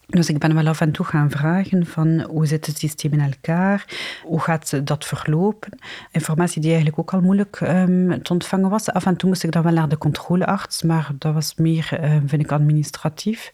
[0.06, 3.20] Dus ik ben wel af en toe gaan vragen van hoe zit het systeem in
[3.20, 3.86] elkaar,
[4.24, 5.80] hoe gaat dat verlopen.
[6.12, 8.92] Informatie die eigenlijk ook al moeilijk ehm, te ontvangen was.
[8.92, 12.18] Af en toe moest ik dan wel naar de controlearts, maar dat was meer, eh,
[12.26, 13.50] vind ik, administratief.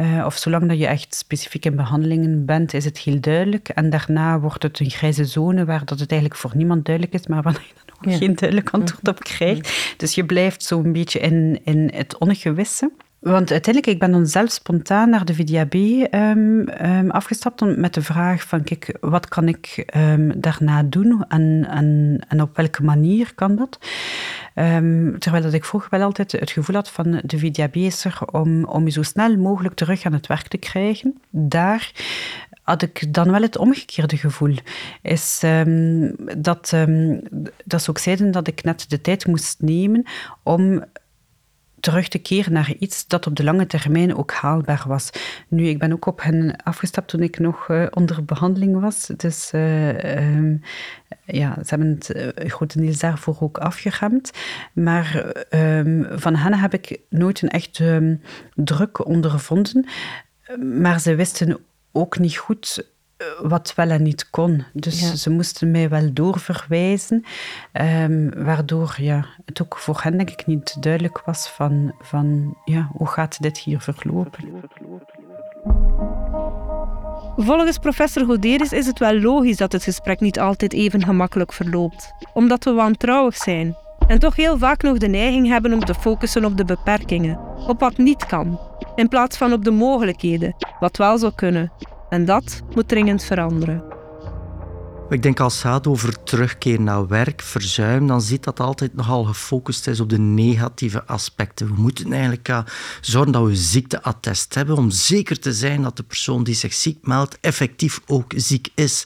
[0.00, 3.68] Eh, of zolang dat je echt specifiek in behandelingen bent, is het heel duidelijk.
[3.68, 7.26] En daarna wordt het een grijze zone waar dat het eigenlijk voor niemand duidelijk is,
[7.26, 8.18] maar waar je dan ook Ja.
[8.18, 9.94] geen duidelijk antwoord op krijgt.
[9.96, 12.90] Dus je blijft zo'n beetje in, in het ongewisse.
[13.20, 17.94] Want uiteindelijk, ik ben dan zelf spontaan naar de VDAB ehm, ehm, afgestapt om- met
[17.94, 22.82] de vraag van, kijk, wat kan ik ehm, daarna doen en, en, en op welke
[22.82, 23.78] manier kan dat?
[25.18, 28.64] Terwijl dat ik vroeger wel altijd het gevoel had van de VDAB is er om,
[28.64, 31.20] om je zo snel mogelijk terug aan het werk te krijgen.
[31.30, 31.92] Daar
[32.62, 34.54] had ik dan wel het omgekeerde gevoel.
[35.02, 37.18] Is ehm, dat, ehm,
[37.64, 40.04] dat ze ook zeiden dat ik net de tijd moest nemen
[40.42, 40.84] om
[41.80, 45.10] terug te keren naar iets dat op de lange termijn ook haalbaar was.
[45.48, 49.06] Nu, ik ben ook op hen afgestapt toen ik nog eh, onder behandeling was.
[49.16, 50.56] Dus eh, ehm,
[51.24, 54.30] ja, ze hebben het eh, grotendeels daarvoor ook afgeremd.
[54.72, 55.16] Maar
[55.48, 58.16] ehm, van hen heb ik nooit een echt ehm,
[58.54, 59.86] druk ondervonden.
[60.58, 61.58] Maar ze wisten
[61.92, 62.88] ook niet goed
[63.42, 64.64] wat wel en niet kon.
[64.72, 65.14] Dus Ja.
[65.16, 67.24] ze moesten mij wel doorverwijzen,
[67.72, 72.88] ehm, waardoor ja, het ook voor hen denk ik niet duidelijk was van, van ja,
[72.92, 74.44] hoe gaat dit hier verlopen.
[77.36, 82.12] Volgens professor Goderis is het wel logisch dat het gesprek niet altijd even gemakkelijk verloopt,
[82.32, 86.44] omdat we wantrouwig zijn en toch heel vaak nog de neiging hebben om te focussen
[86.44, 88.58] op de beperkingen, op wat niet kan,
[88.94, 91.72] in plaats van op de mogelijkheden, wat wel zou kunnen.
[92.10, 93.99] En dat moet dringend veranderen.
[95.10, 99.24] Ik denk als het gaat over terugkeer naar werk, verzuim, dan zit dat altijd nogal
[99.24, 101.66] gefocust is op de negatieve aspecten.
[101.66, 102.64] We moeten eigenlijk ja,
[103.00, 106.98] zorgen dat we ziekteattest hebben om zeker te zijn dat de persoon die zich ziek
[107.02, 109.04] meldt effectief ook ziek is.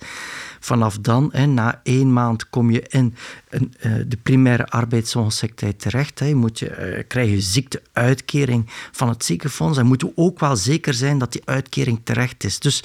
[0.61, 3.15] Vanaf dan, hè, na één maand, kom je in
[3.49, 6.19] een, uh, de primaire arbeidsongeschiktheid terecht.
[6.19, 6.27] Hè.
[6.27, 6.69] Je moet, uh,
[7.09, 12.01] krijg je ziekteuitkering van het ziekenfonds en moeten ook wel zeker zijn dat die uitkering
[12.05, 12.59] terecht is.
[12.59, 12.83] Dus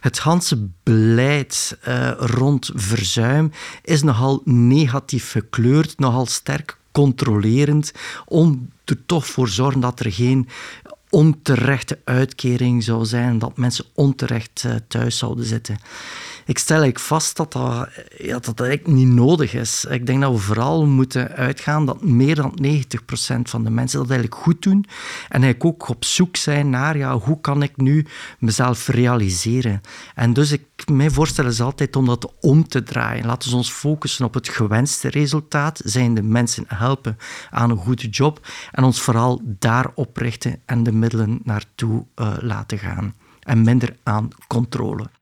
[0.00, 2.10] het hele beleid uh,
[2.74, 3.50] verzuim
[3.82, 7.92] is nogal negatief gekleurd, nogal sterk controlerend,
[8.26, 10.48] om er toch voor zorgen dat er geen
[11.10, 15.78] onterechte uitkering zou zijn, dat mensen onterecht thuis zouden zitten
[16.44, 17.88] ik stel eigenlijk vast dat dat,
[18.44, 19.84] dat eigenlijk niet nodig is.
[19.84, 22.76] Ik denk dat we vooral moeten uitgaan dat meer dan 90%
[23.42, 24.84] van de mensen dat eigenlijk goed doen.
[25.28, 28.06] En eigenlijk ook op zoek zijn naar ja, hoe kan ik nu
[28.38, 29.80] mezelf realiseren.
[30.14, 33.26] En dus ik, mijn voorstel is altijd om dat om te draaien.
[33.26, 35.80] Laten we ons focussen op het gewenste resultaat.
[35.84, 37.18] Zijn de mensen helpen
[37.50, 38.46] aan een goede job.
[38.72, 43.14] En ons vooral daarop richten en de middelen naartoe uh, laten gaan.
[43.40, 45.21] En minder aan controle.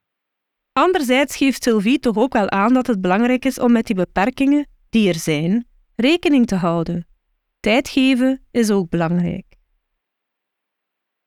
[0.80, 4.66] Anderzijds geeft Sylvie toch ook wel aan dat het belangrijk is om met die beperkingen,
[4.90, 5.66] die er zijn,
[5.96, 7.06] rekening te houden.
[7.60, 9.44] Tijd geven is ook belangrijk.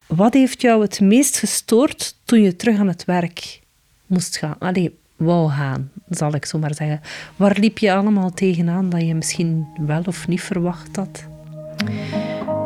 [0.08, 3.62] Wat heeft jou het meest gestoord toen je terug aan het werk
[4.06, 4.56] moest gaan?
[4.60, 7.02] Allee, wou gaan, zal ik zo maar zeggen.
[7.36, 11.26] Waar liep je allemaal tegenaan dat je misschien wel of niet verwacht had?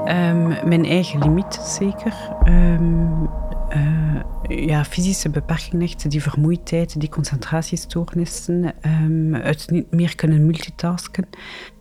[0.06, 2.13] Um, mijn eigen limiet, zeker.
[2.45, 3.30] Um,
[3.75, 4.21] uh,
[4.67, 11.27] ja, fysische beperkingen, die vermoeidheid, die concentratiestoornissen, um, het niet meer kunnen multitasken.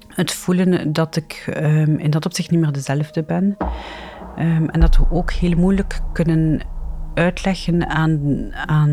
[0.09, 3.57] Het voelen dat ik um, in dat opzicht niet meer dezelfde ben.
[4.39, 6.61] Um, en dat we ook heel moeilijk kunnen
[7.17, 8.89] uitleggen aan, aan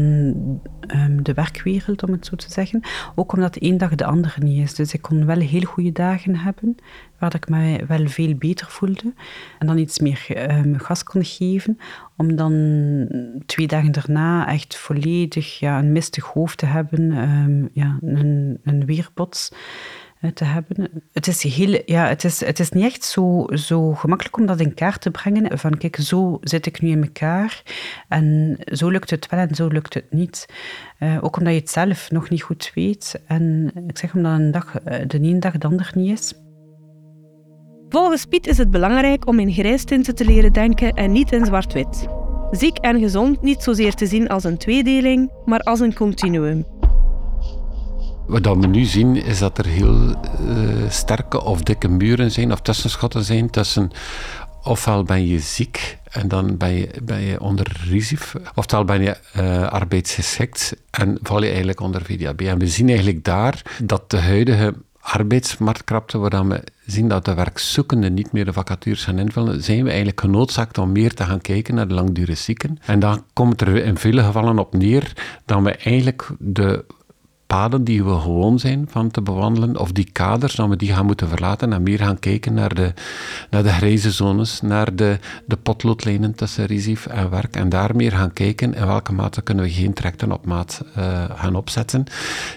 [0.96, 2.82] um, de werkwereld, om het zo te zeggen.
[3.16, 4.76] Ook omdat de een dag de andere niet is.
[4.76, 6.76] Dus ik kon wel heel goede dagen hebben,
[7.20, 9.14] waar ik me wel veel beter voelde.
[9.60, 11.78] En dan iets meer um, gas kon geven,
[12.18, 12.54] om dan
[13.46, 18.86] twee dagen daarna echt volledig ja, een mistig hoofd te hebben, um, ja, een, een
[18.86, 19.52] weerbots
[20.34, 21.04] te hebben.
[21.12, 24.60] Het is, heel, ja, het is, het is niet echt zo, zo gemakkelijk om dat
[24.60, 25.60] in kaart te brengen.
[25.60, 27.64] Van kijk, zo zit ik nu in elkaar
[28.08, 30.46] en zo lukt het wel en zo lukt het niet.
[31.00, 33.22] Uh, ook omdat je het zelf nog niet goed weet.
[33.28, 36.34] En ik zeg omdat een dag, eh, de ene dag de ander niet is.
[37.90, 42.08] Volgens Piet is het belangrijk om in grijstinten te leren denken en niet in zwart-wit.
[42.52, 46.73] Ziek en gezond niet zozeer te zien als een tweedeling, maar als een continuum.
[48.26, 52.62] Wat we nu zien is dat er heel uh, sterke of dikke muren zijn of
[52.62, 53.92] tussenschotten zijn tussen
[54.64, 59.18] ofwel ben je ziek en dan ben je, ben je onder RISIF, ofwel ben je
[59.38, 62.42] uh, arbeidsgeschikt en val je eigenlijk onder VDAB.
[62.42, 68.14] En we zien eigenlijk daar dat de huidige arbeidsmarktkrapte, waar we zien dat de werkzoekenden
[68.14, 71.76] niet meer de vacatures gaan invullen, zijn we eigenlijk genoodzaakt om meer te gaan kijken
[71.76, 72.78] naar de langdurige zieken.
[72.86, 75.14] En dan komt er in vele gevallen op neer
[75.46, 76.86] dat we eigenlijk de
[77.54, 81.06] paden die we gewoon zijn van te bewandelen, of die kaders, dat we die gaan
[81.06, 82.94] moeten verlaten en meer gaan kijken naar de,
[83.50, 88.12] naar de grijze zones, naar de, de potloodlijnen tussen risief en werk, en daar meer
[88.12, 92.04] gaan kijken in welke mate kunnen we geen trekten op maat uh, gaan opzetten,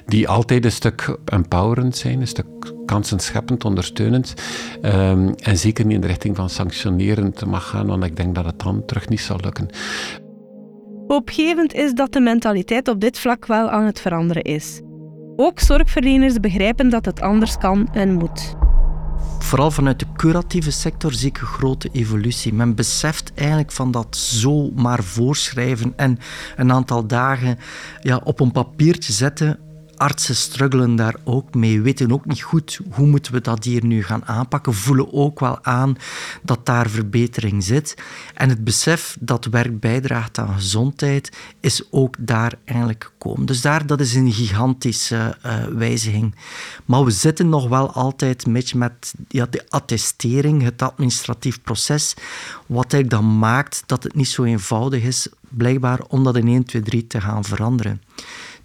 [0.06, 2.46] die altijd een stuk empowerend zijn, een stuk
[2.86, 4.34] kansenscheppend, ondersteunend,
[4.82, 8.44] um, en zeker niet in de richting van sanctionerend mag gaan, want ik denk dat
[8.44, 9.68] het dan terug niet zal lukken.
[11.06, 14.80] Opgevend is dat de mentaliteit op dit vlak wel aan het veranderen is.
[15.36, 18.54] Ook zorgverleners begrijpen dat het anders kan en moet.
[19.38, 22.54] Vooral vanuit de curatieve sector zie ik een grote evolutie.
[22.54, 26.18] Men beseft eigenlijk van dat zo maar voorschrijven en
[26.56, 27.58] een aantal dagen
[28.00, 29.58] ja, op een papiertje zetten
[29.96, 34.02] artsen struggelen daar ook mee, weten ook niet goed hoe moeten we dat hier nu
[34.02, 35.96] gaan aanpakken, voelen ook wel aan
[36.42, 37.96] dat daar verbetering zit.
[38.34, 43.46] En het besef dat werk bijdraagt aan gezondheid is ook daar eigenlijk gekomen.
[43.46, 46.34] Dus daar, dat is een gigantische uh, wijziging.
[46.84, 52.14] Maar we zitten nog wel altijd beetje met ja, de attestering, het administratief proces,
[52.66, 56.64] wat eigenlijk dan maakt dat het niet zo eenvoudig is, blijkbaar om dat in 1,
[56.64, 58.02] 2, 3 te gaan veranderen.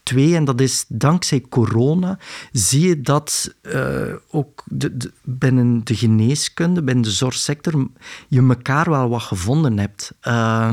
[0.03, 2.19] Twee, en dat is dankzij corona,
[2.51, 7.87] zie je dat uh, ook de, binnen de geneeskunde, binnen de zorgsector,
[8.27, 10.13] je elkaar wel wat gevonden hebt.
[10.27, 10.69] Uh,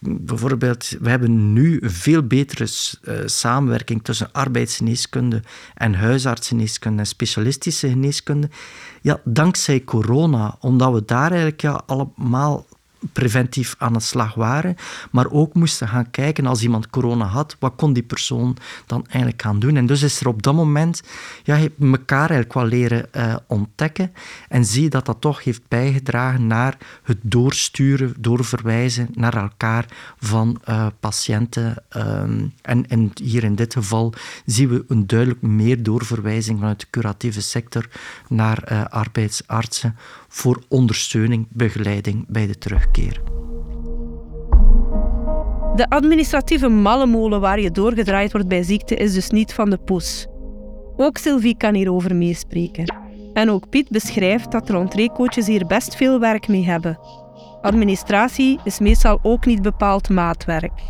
[0.00, 2.68] bijvoorbeeld, we hebben nu een veel betere
[3.02, 5.42] uh, samenwerking tussen arbeidsgeneeskunde
[5.74, 8.50] en huisartsgeneeskunde en specialistische geneeskunde.
[9.02, 12.66] Ja, dankzij corona, omdat we daar eigenlijk ja, allemaal
[13.12, 14.76] preventief aan de slag waren,
[15.10, 18.56] maar ook moesten gaan kijken als iemand corona had, wat kon die persoon
[18.86, 19.76] dan eigenlijk gaan doen.
[19.76, 21.02] En dus is er op dat moment,
[21.42, 24.12] ja, elkaar eigenlijk wel leren uh, ontdekken
[24.48, 29.86] en zie je dat dat toch heeft bijgedragen naar het doorsturen, doorverwijzen naar elkaar
[30.18, 31.84] van uh, patiënten.
[31.96, 34.12] Um, en, en hier in dit geval
[34.44, 37.88] zien we een duidelijk meer doorverwijzing vanuit de curatieve sector
[38.28, 39.96] naar uh, arbeidsartsen
[40.28, 43.20] voor ondersteuning, begeleiding bij de terugkeer.
[45.74, 50.26] De administratieve mallemolen waar je doorgedraaid wordt bij ziekte is dus niet van de poes.
[50.96, 52.94] Ook Sylvie kan hierover meespreken.
[53.32, 56.98] En ook Piet beschrijft dat de entreecoaches hier best veel werk mee hebben.
[57.62, 60.80] Administratie is meestal ook niet bepaald maatwerk.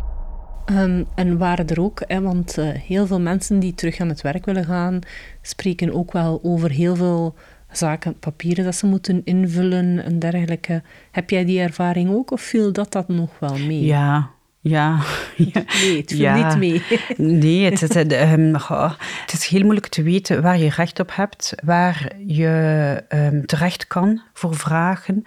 [0.65, 4.21] Um, en waren er ook, hè, want uh, heel veel mensen die terug aan het
[4.21, 4.99] werk willen gaan,
[5.41, 7.35] spreken ook wel over heel veel
[7.71, 10.81] zaken, papieren dat ze moeten invullen en dergelijke.
[11.11, 13.85] Heb jij die ervaring ook of viel dat dat nog wel mee?
[13.85, 14.29] Ja,
[14.61, 14.97] ja.
[15.37, 16.83] Nee, het viel niet mee.
[17.39, 21.53] Nee, het is, um, het is heel moeilijk te weten waar je recht op hebt,
[21.63, 25.23] waar je um, terecht kan voor vragen,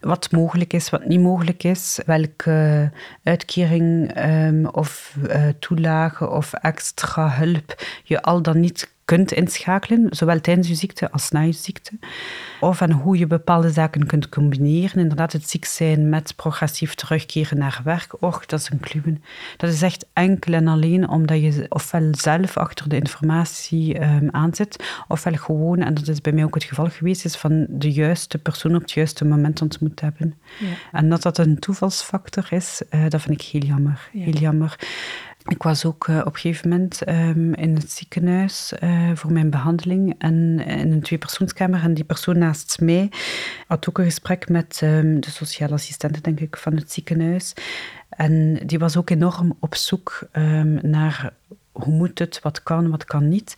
[0.00, 2.90] wat mogelijk is, wat niet mogelijk is, welke
[3.22, 10.40] uitkering um, of uh, toelage of extra hulp je al dan niet kunt inschakelen, zowel
[10.40, 11.90] tijdens je ziekte als na je ziekte.
[12.60, 15.00] Of en hoe je bepaalde zaken kunt combineren.
[15.00, 18.22] Inderdaad, het ziek zijn met progressief terugkeren naar werk.
[18.22, 19.22] Och, dat is een kluwen.
[19.56, 24.84] Dat is echt enkel en alleen omdat je ofwel zelf achter de informatie um, aanzit,
[25.08, 28.38] ofwel gewoon, en dat is bij mij ook het geval geweest, is van de juiste
[28.38, 30.34] persoon op het juiste moment ontmoet hebben.
[30.58, 30.66] Ja.
[30.92, 34.08] En dat dat een toevalsfactor is, uh, dat vind ik heel jammer.
[34.12, 34.24] Ja.
[34.24, 34.78] Heel jammer.
[35.48, 39.50] Ik was ook uh, op een gegeven moment um, in het ziekenhuis uh, voor mijn
[39.50, 41.82] behandeling en in een tweepersoonskamer.
[41.82, 43.10] En die persoon naast mij
[43.66, 47.54] had ook een gesprek met um, de sociale assistente, denk ik, van het ziekenhuis.
[48.08, 51.32] En die was ook enorm op zoek um, naar
[51.72, 53.54] hoe moet het, wat kan, wat kan niet.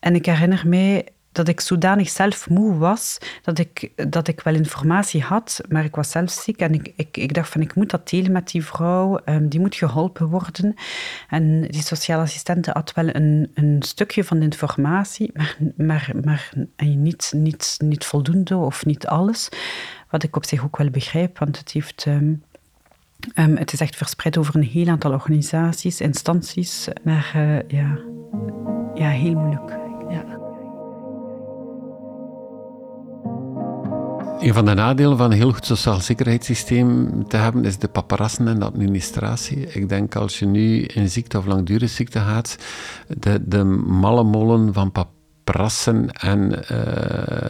[0.00, 4.54] En ik herinner mij dat ik zodanig zelf moe was, dat ik, dat ik wel
[4.54, 7.90] informatie had, maar ik was zelf ziek en ik, ik, ik dacht van ik moet
[7.90, 10.74] dat delen met die vrouw, um, die moet geholpen worden.
[11.28, 16.52] En die sociale assistente had wel een, een stukje van de informatie, maar, maar, maar
[16.76, 19.48] niet, niet, niet voldoende of niet alles.
[20.10, 22.04] Wat ik op zich ook wel begrijp, want het heeft...
[22.06, 22.42] Um,
[23.34, 27.98] um, het is echt verspreid over een heel aantal organisaties, instanties, maar uh, ja,
[28.94, 29.78] ja, heel moeilijk.
[34.40, 38.48] Een van de nadelen van een heel goed sociaal zekerheidssysteem te hebben is de paparassen
[38.48, 39.66] en de administratie.
[39.66, 42.56] Ik denk als je nu in ziekte of langdurige ziekte gaat,
[43.08, 46.58] de, de malle molen van paparassen en uh,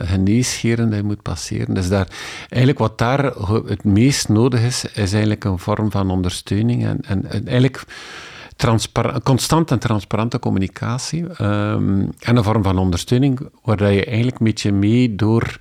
[0.08, 1.74] geneesscheren die je moet passeren.
[1.74, 2.08] Dus daar,
[2.48, 3.24] eigenlijk wat daar
[3.66, 7.84] het meest nodig is, is eigenlijk een vorm van ondersteuning en, en, en eigenlijk
[9.22, 14.72] constant en transparante communicatie um, en een vorm van ondersteuning waar je eigenlijk een beetje
[14.72, 15.58] mee door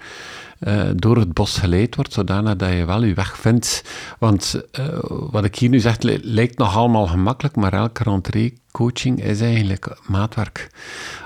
[0.59, 3.83] uh, door het bos geleid wordt, zodanig dat je wel je weg vindt.
[4.19, 9.23] Want uh, wat ik hier nu zeg, lijkt nog allemaal gemakkelijk, maar elke rentree coaching
[9.23, 10.69] is eigenlijk maatwerk.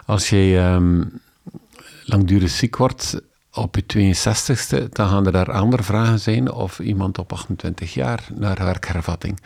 [0.06, 1.22] Als je um,
[2.06, 3.22] langdurig ziek wordt,
[3.54, 8.28] op je 62ste, dan gaan er daar andere vragen zijn of iemand op 28 jaar
[8.36, 9.40] naar werkhervatting.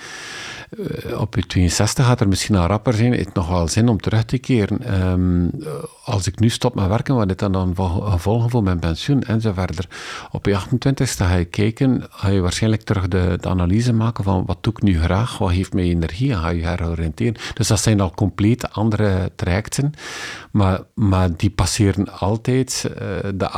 [0.78, 4.00] Uh, op je 62 gaat er misschien een rapper zijn, het nog wel zin om
[4.00, 5.04] terug te keren.
[5.10, 5.52] Um,
[6.04, 9.41] als ik nu stop met werken, wat is dan dan gevolgen voor mijn pensioen en
[9.41, 9.88] zo verder.
[10.32, 14.46] Op je 28ste ga je kijken, ga je waarschijnlijk terug de, de, analyse maken van
[14.46, 17.36] wat doe ik nu graag, wat geeft mij energie, ga je heroriënteren.
[17.54, 19.91] Dus dat zijn al compleet andere trajecten,
[20.52, 22.96] maar, maar die passeren altijd uh,
[23.36, 23.50] de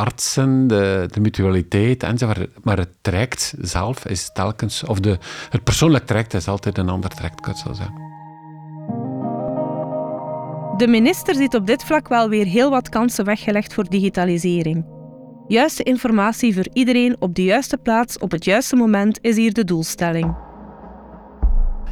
[0.46, 2.50] de, de mutualiteit enzovoort.
[2.64, 5.18] Maar het traject zelf is telkens, of de,
[5.50, 8.08] het persoonlijk traject is altijd een ander traject, kan ik zo zeggen.
[10.78, 14.86] De minister ziet op dit vlak wel weer heel wat kansen weggelegd voor digitalisering.
[15.48, 19.64] Juiste informatie voor iedereen op de juiste plaats op het juiste moment is hier de
[19.64, 20.36] doelstelling.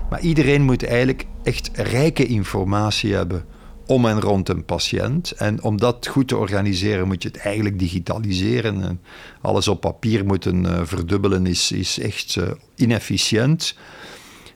[0.09, 3.45] Maar iedereen moet eigenlijk echt rijke informatie hebben
[3.87, 5.31] om en rond een patiënt.
[5.31, 8.83] En om dat goed te organiseren moet je het eigenlijk digitaliseren.
[8.83, 9.01] En
[9.41, 13.75] alles op papier moeten uh, verdubbelen is, is echt uh, inefficiënt.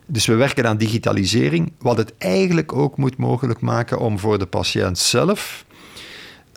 [0.06, 4.46] Dus we werken aan digitalisering, wat het eigenlijk ook moet mogelijk maken om voor de
[4.46, 5.66] patiënt zelf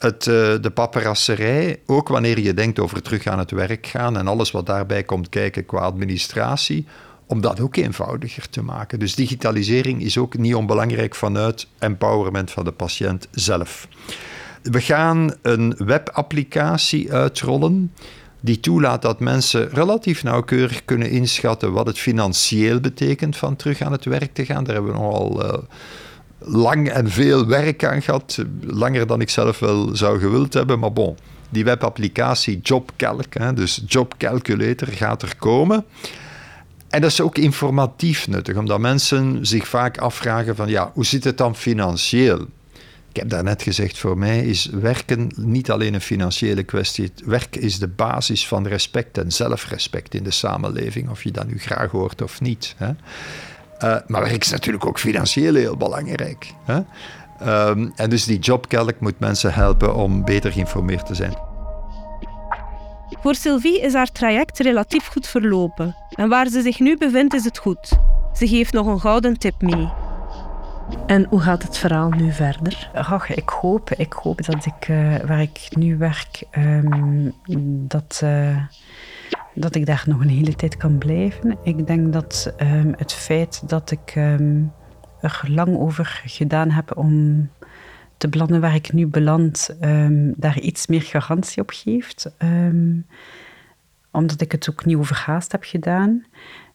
[0.04, 4.26] het, uh, de paperasserij, ook wanneer je denkt over terug aan het werk gaan en
[4.26, 6.86] alles wat daarbij komt kijken qua administratie,
[7.26, 8.98] om dat ook eenvoudiger te maken.
[8.98, 13.88] Dus digitalisering is ook niet onbelangrijk vanuit empowerment van de patiënt zelf.
[14.62, 17.92] We gaan een webapplicatie uitrollen
[18.40, 23.92] die toelaat dat mensen relatief nauwkeurig kunnen inschatten wat het financieel betekent van terug aan
[23.92, 24.64] het werk te gaan.
[24.64, 25.58] Daar hebben we nogal uh,
[26.38, 30.92] lang en veel werk aan gehad, langer dan ik zelf wel zou gewild hebben, maar
[30.92, 31.16] bon.
[31.48, 35.84] Die webapplicatie JobCalc, hè, dus Job Calculator, gaat er komen.
[36.94, 41.24] En dat is ook informatief nuttig, omdat mensen zich vaak afvragen van ja, hoe zit
[41.24, 42.40] het dan financieel?
[43.08, 47.12] Ik heb daarnet gezegd, voor mij is werken niet alleen een financiële kwestie.
[47.24, 51.58] Werk is de basis van respect en zelfrespect in de samenleving, of je dat nu
[51.58, 52.74] graag hoort of niet.
[52.76, 52.88] Hè?
[52.88, 56.52] Uh, maar werk is natuurlijk ook financieel heel belangrijk.
[56.64, 56.80] Hè?
[57.68, 61.53] Um, en dus die jobcalc moet mensen helpen om beter geïnformeerd te zijn.
[63.24, 65.96] Voor Sylvie is haar traject relatief goed verlopen.
[66.10, 67.98] En waar ze zich nu bevindt is het goed.
[68.32, 69.88] Ze geeft nog een gouden tip mee.
[71.06, 72.90] En hoe gaat het verhaal nu verder?
[72.94, 77.34] Ach, ik hoop, ik hoop dat ik, uh, waar ik nu werk, um,
[77.88, 78.58] dat, uh,
[79.54, 81.58] dat ik daar nog een hele tijd kan blijven.
[81.62, 84.72] Ik denk dat um, het feit dat ik um,
[85.20, 87.48] er lang over gedaan heb om
[88.24, 89.76] te belanden waar ik nu beland,
[90.36, 92.30] daar iets meer garantie op geeft.
[94.10, 96.24] omdat ik het ook niet overhaast heb gedaan.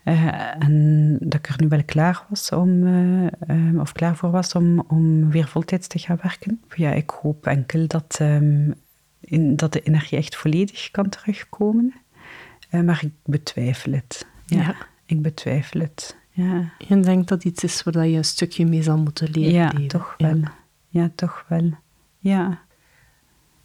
[0.06, 4.32] Uh, en dat ik er nu wel klaar was om, uh, um, of klaar voor
[4.32, 6.62] was om, om weer voltijds te gaan werken.
[6.76, 8.74] Ja, ik hoop enkel dat, um,
[9.20, 11.94] in, dat de energie echt volledig kan terugkomen.
[12.72, 14.28] Uh, maar ik betwijfel het.
[14.46, 14.76] Ja, ja,
[15.06, 16.18] ik betwijfel het.
[16.30, 16.72] Ja.
[16.88, 19.88] Je denkt dat iets is waar je een stukje mee zal moeten leren ja, leven.
[19.88, 20.36] Toch wel.
[20.36, 20.54] Ja.
[20.90, 21.72] Ja, toch wel.
[22.20, 22.60] Ja.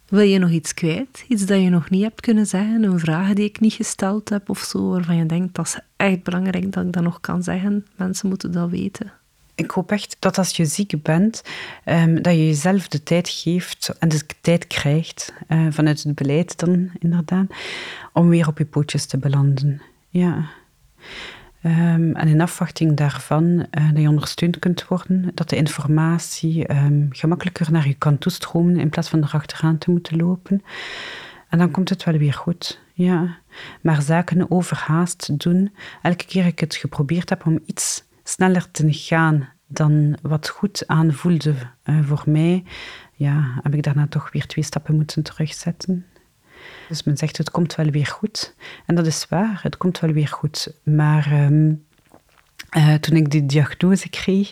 [0.05, 1.25] Wil je nog iets kwijt?
[1.27, 2.83] Iets dat je nog niet hebt kunnen zeggen?
[2.83, 6.23] Een vraag die ik niet gesteld heb of zo, waarvan je denkt dat is echt
[6.23, 7.85] belangrijk dat ik dat nog kan zeggen.
[7.95, 9.13] Mensen moeten dat weten.
[9.55, 11.41] Ik hoop echt dat als je ziek bent,
[11.85, 16.57] um, dat je jezelf de tijd geeft en de tijd krijgt, uh, vanuit het beleid
[16.57, 17.45] dan inderdaad,
[18.13, 19.81] om weer op je pootjes te belanden.
[20.09, 20.49] Ja.
[21.65, 27.07] Um, en in afwachting daarvan uh, dat je ondersteund kunt worden, dat de informatie um,
[27.11, 30.63] gemakkelijker naar je kan toestromen in plaats van erachteraan te moeten lopen.
[31.49, 32.79] En dan komt het wel weer goed.
[32.93, 33.37] Ja.
[33.81, 39.49] Maar zaken overhaast doen, elke keer ik het geprobeerd heb om iets sneller te gaan
[39.67, 41.53] dan wat goed aanvoelde
[41.85, 42.63] uh, voor mij,
[43.13, 46.05] ja, heb ik daarna toch weer twee stappen moeten terugzetten.
[46.87, 48.55] Dus men zegt, het komt wel weer goed.
[48.85, 50.73] En dat is waar, het komt wel weer goed.
[50.83, 51.83] Maar um,
[52.77, 54.51] uh, toen ik die diagnose kreeg,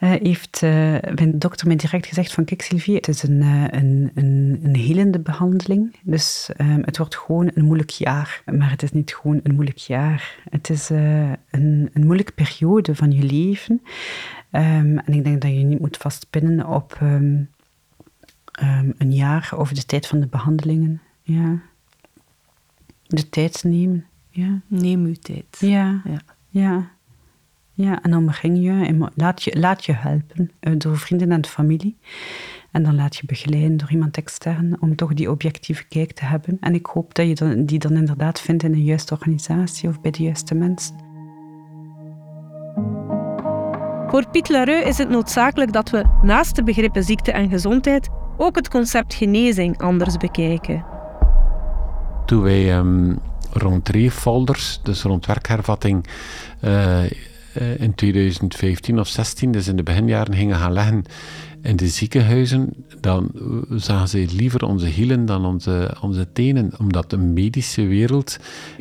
[0.00, 0.70] uh, heeft uh,
[1.14, 5.18] mijn dokter mij direct gezegd van kijk Sylvie, het is een, een, een, een helende
[5.18, 5.96] behandeling.
[6.02, 8.42] Dus um, het wordt gewoon een moeilijk jaar.
[8.44, 10.36] Maar het is niet gewoon een moeilijk jaar.
[10.50, 13.82] Het is een, een moeilijke periode van je leven.
[14.52, 16.98] Um, en ik denk dat je niet moet vastpinnen op
[18.98, 21.00] een jaar of de tijd van de behandelingen.
[21.22, 21.60] Ja.
[23.08, 24.06] De tijd nemen.
[24.30, 24.60] Ja.
[24.66, 25.56] Neem uw tijd.
[25.58, 26.02] Ja.
[26.04, 26.20] Ja.
[26.48, 26.90] ja.
[27.72, 28.02] ja.
[28.02, 29.08] en omring je.
[29.14, 31.96] Laat je, laat je helpen eh, door vrienden en familie.
[32.70, 36.56] En dan laat je begeleiden door iemand extern om toch die objectieve kijk te hebben.
[36.60, 40.00] En ik hoop dat je dan, die dan inderdaad vindt in een juiste organisatie of
[40.00, 40.94] bij de juiste mensen.
[44.06, 48.56] Voor Piet Larue is het noodzakelijk dat we naast de begrippen ziekte en gezondheid ook
[48.56, 50.96] het concept genezing anders bekijken
[52.28, 53.18] toen wij um,
[53.52, 56.06] rond folders, dus rond werkhervatting,
[56.64, 57.02] uh,
[57.78, 61.04] in 2015 of 16, dus in de beginjaren, gingen gaan leggen
[61.62, 63.30] in de ziekenhuizen, dan
[63.70, 68.38] zagen ze liever onze hielen dan onze, onze tenen, omdat de medische wereld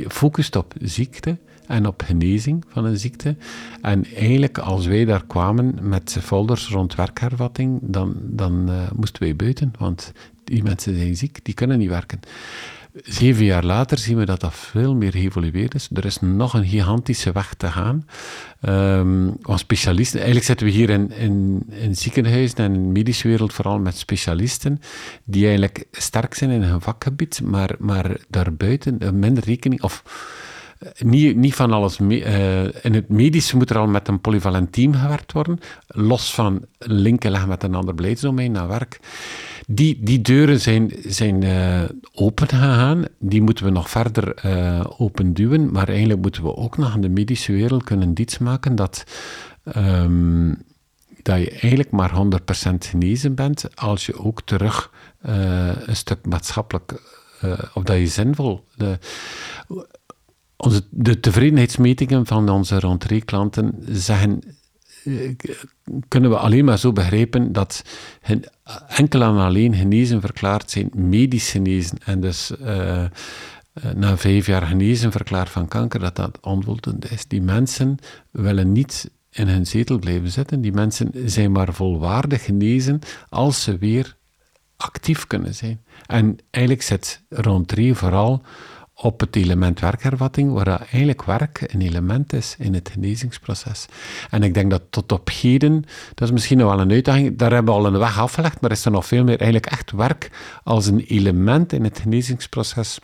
[0.08, 1.38] focust op ziekte
[1.68, 3.36] en op genezing van een ziekte.
[3.82, 9.36] En eigenlijk, als wij daar kwamen met folders rond werkhervatting, dan, dan uh, moesten wij
[9.36, 10.12] buiten, want
[10.44, 12.20] die mensen zijn ziek, die kunnen niet werken.
[13.04, 15.90] Zeven jaar later zien we dat dat veel meer geëvolueerd is.
[15.94, 18.08] Er is nog een gigantische weg te gaan.
[18.62, 23.54] Um, specialisten, eigenlijk zitten we hier in, in, in ziekenhuizen en in de medische wereld
[23.54, 24.82] vooral met specialisten
[25.24, 30.04] die eigenlijk sterk zijn in hun vakgebied, maar, maar daarbuiten minder rekening of
[30.80, 32.00] eh, niet, niet van alles.
[32.00, 36.66] uh, in het medische moet er al met een polyvalent team gewerkt worden, los van
[36.78, 39.00] linken leggen met een ander beleidsdomein naar werk.
[39.70, 43.06] Die, die deuren zijn, zijn uh, open gegaan.
[43.20, 45.72] Die moeten we nog verder uh, open duwen.
[45.72, 49.04] Maar eigenlijk moeten we ook nog in de medische wereld kunnen iets maken dat,
[49.76, 50.64] um,
[51.22, 54.92] dat je eigenlijk maar 100% genezen bent als je ook terug
[55.26, 57.02] uh, een stuk maatschappelijk,
[57.74, 58.64] of dat je zinvol.
[60.58, 64.42] Onze, de tevredenheidsmetingen van onze rondreeklanten zeggen
[66.08, 67.84] kunnen we alleen maar zo begrijpen dat
[68.88, 71.98] enkel en alleen genezen verklaard zijn, medisch genezen.
[72.06, 73.10] En dus uh, eh,
[73.96, 77.28] na vijf jaar genezen verklaard van kanker, dat dat onvoldoende is.
[77.28, 77.98] Die mensen
[78.32, 80.62] willen niet in hun zetel blijven zitten.
[80.62, 83.00] Die mensen zijn maar volwaardig genezen
[83.30, 84.16] als ze weer
[84.78, 85.82] actief kunnen zijn.
[86.06, 88.42] En eigenlijk zit rond drie vooral
[89.02, 93.86] op het element werkhervatting, waar eigenlijk werk een element is in het genezingsproces.
[94.30, 95.84] En ik denk dat tot op heden,
[96.14, 98.72] dat is misschien nog wel een uitdaging, daar hebben we al een weg afgelegd, maar
[98.72, 100.32] is er nog veel meer eigenlijk echt werk
[100.64, 103.00] als een element in het genezingsproces,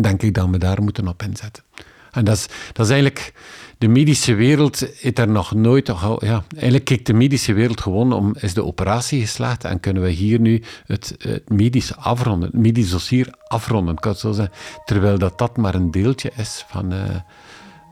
[0.00, 1.62] denk ik dat we daar moeten op inzetten.
[2.10, 3.32] En dat is, dat is eigenlijk
[3.80, 5.86] de medische wereld is er nog nooit...
[6.18, 10.08] Ja, eigenlijk kijkt de medische wereld gewoon om, is de operatie geslaagd en kunnen we
[10.08, 14.54] hier nu het, het medisch afronden, het medisch dossier afronden, kan zo zeggen.
[14.84, 17.02] Terwijl dat, dat maar een deeltje is van uh,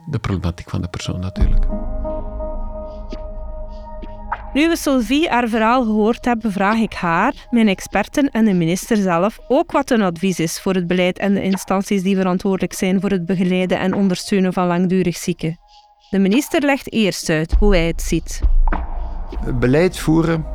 [0.09, 1.65] de problematiek van de persoon natuurlijk.
[4.53, 8.97] Nu we Sylvie haar verhaal gehoord hebben, vraag ik haar, mijn experten en de minister
[8.97, 13.01] zelf ook wat een advies is voor het beleid en de instanties die verantwoordelijk zijn
[13.01, 15.57] voor het begeleiden en ondersteunen van langdurig zieken.
[16.09, 18.41] De minister legt eerst uit hoe hij het ziet.
[19.59, 20.45] Beleid voeren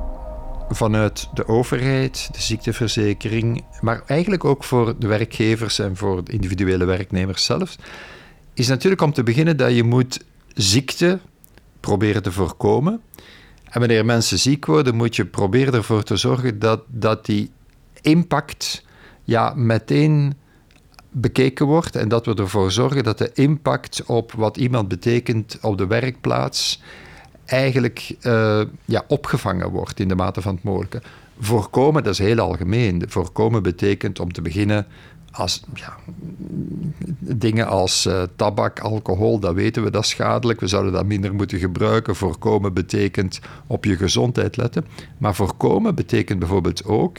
[0.68, 6.84] vanuit de overheid, de ziekteverzekering, maar eigenlijk ook voor de werkgevers en voor de individuele
[6.84, 7.76] werknemers zelf,
[8.54, 10.24] is natuurlijk om te beginnen dat je moet
[10.54, 11.20] ziekte
[11.80, 13.00] proberen te voorkomen.
[13.70, 17.50] En wanneer mensen ziek worden, moet je proberen ervoor te zorgen dat, dat die
[18.00, 18.84] impact
[19.24, 20.34] ja, meteen
[21.16, 25.78] bekeken wordt en dat we ervoor zorgen dat de impact op wat iemand betekent op
[25.78, 26.82] de werkplaats
[27.44, 31.02] eigenlijk uh, ja, opgevangen wordt in de mate van het mogelijke.
[31.40, 33.02] Voorkomen, dat is heel algemeen.
[33.08, 34.86] Voorkomen betekent om te beginnen
[35.30, 35.96] als, ja,
[37.18, 40.60] dingen als uh, tabak, alcohol, dat weten we, dat is schadelijk.
[40.60, 42.16] We zouden dat minder moeten gebruiken.
[42.16, 44.86] Voorkomen betekent op je gezondheid letten.
[45.18, 47.18] Maar voorkomen betekent bijvoorbeeld ook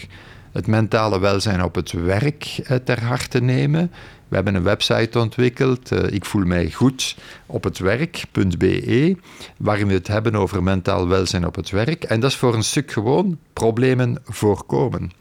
[0.55, 3.91] het mentale welzijn op het werk eh, ter harte nemen.
[4.27, 9.17] We hebben een website ontwikkeld, uh, ik voel mij goed op het werk.be,
[9.57, 12.03] waarin we het hebben over mentaal welzijn op het werk.
[12.03, 15.11] En dat is voor een stuk gewoon problemen voorkomen.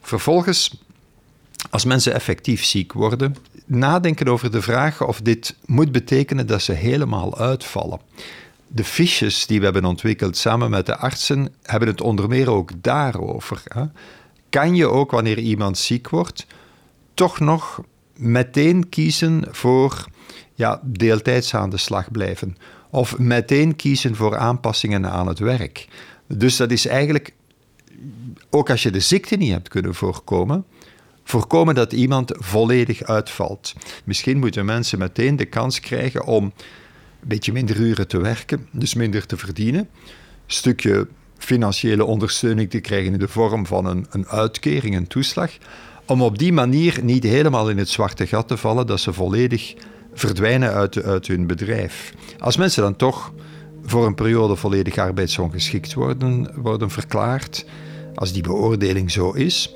[0.00, 0.82] Vervolgens,
[1.70, 6.72] als mensen effectief ziek worden, nadenken over de vraag of dit moet betekenen dat ze
[6.72, 8.00] helemaal uitvallen.
[8.66, 12.70] De fiches die we hebben ontwikkeld samen met de artsen hebben het onder meer ook
[12.82, 13.62] daarover.
[13.64, 13.84] Hè
[14.54, 16.46] kan je ook wanneer iemand ziek wordt,
[17.14, 17.80] toch nog
[18.16, 20.04] meteen kiezen voor
[20.54, 22.56] ja, deeltijds aan de slag blijven.
[22.90, 25.88] Of meteen kiezen voor aanpassingen aan het werk.
[26.26, 27.34] Dus dat is eigenlijk,
[28.50, 30.64] ook als je de ziekte niet hebt kunnen voorkomen,
[31.24, 33.72] voorkomen dat iemand volledig uitvalt.
[34.04, 36.52] Misschien moeten mensen meteen de kans krijgen om een
[37.28, 39.88] beetje minder uren te werken, dus minder te verdienen.
[40.46, 41.06] Stukje
[41.38, 45.50] financiële ondersteuning te krijgen in de vorm van een, een uitkering, een toeslag.
[46.06, 49.74] Om op die manier niet helemaal in het zwarte gat te vallen, dat ze volledig
[50.14, 52.14] verdwijnen uit, uit hun bedrijf.
[52.38, 53.32] Als mensen dan toch
[53.84, 57.64] voor een periode volledig arbeidsongeschikt worden, worden verklaard,
[58.14, 59.74] als die beoordeling zo is,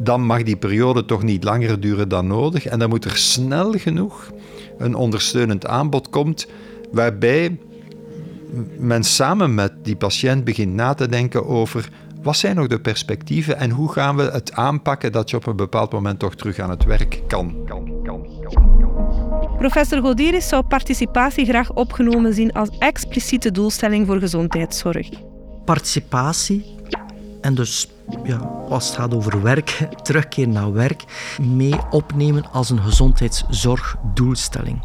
[0.00, 2.66] dan mag die periode toch niet langer duren dan nodig.
[2.66, 4.30] En dan moet er snel genoeg
[4.78, 6.46] een ondersteunend aanbod komt,
[6.92, 7.58] waarbij
[8.78, 11.88] men samen met die patiënt begint na te denken over
[12.22, 15.56] wat zijn nog de perspectieven en hoe gaan we het aanpakken dat je op een
[15.56, 17.56] bepaald moment toch terug aan het werk kan.
[17.66, 18.70] kan, kan, kan.
[19.58, 25.08] Professor Godiris zou participatie graag opgenomen zien als expliciete doelstelling voor gezondheidszorg.
[25.64, 26.64] Participatie
[27.40, 27.88] en dus
[28.24, 28.36] ja,
[28.68, 31.04] als het gaat over werk, terugkeer naar werk,
[31.40, 34.82] mee opnemen als een gezondheidszorgdoelstelling.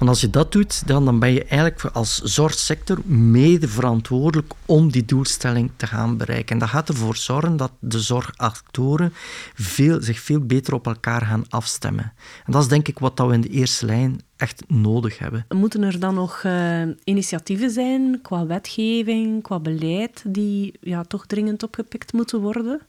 [0.00, 4.90] Want als je dat doet, dan, dan ben je eigenlijk als zorgsector mede verantwoordelijk om
[4.90, 6.52] die doelstelling te gaan bereiken.
[6.52, 9.12] En dat gaat ervoor zorgen dat de zorgactoren
[9.54, 12.12] veel, zich veel beter op elkaar gaan afstemmen.
[12.46, 15.46] En dat is denk ik wat we in de eerste lijn echt nodig hebben.
[15.48, 21.62] Moeten er dan nog uh, initiatieven zijn qua wetgeving, qua beleid, die ja, toch dringend
[21.62, 22.80] opgepikt moeten worden?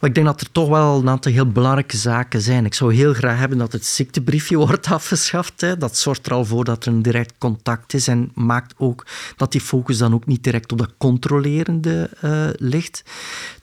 [0.00, 2.64] Ik denk dat er toch wel een aantal heel belangrijke zaken zijn.
[2.64, 5.60] Ik zou heel graag hebben dat het ziektebriefje wordt afgeschaft.
[5.60, 5.76] Hè.
[5.76, 9.52] Dat zorgt er al voor dat er een direct contact is en maakt ook dat
[9.52, 13.02] die focus dan ook niet direct op dat controlerende uh, ligt.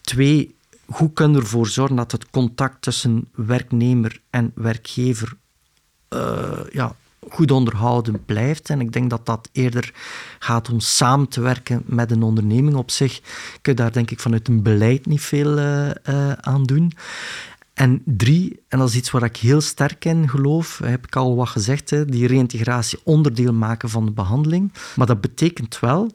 [0.02, 0.56] Twee,
[0.86, 5.34] hoe kunnen we ervoor zorgen dat het contact tussen werknemer en werkgever
[6.10, 6.96] uh, ja,
[7.32, 8.70] goed onderhouden blijft.
[8.70, 9.94] En ik denk dat dat eerder
[10.40, 13.22] gaat om samen te werken met een onderneming op zich.
[13.62, 15.90] Kun je daar denk ik vanuit een beleid niet veel uh,
[16.32, 16.92] aan doen.
[17.74, 21.36] En drie, en dat is iets waar ik heel sterk in geloof, heb ik al
[21.36, 24.74] wat gezegd, hè, die reïntegratie onderdeel maken van de behandeling.
[24.96, 26.12] Maar dat betekent wel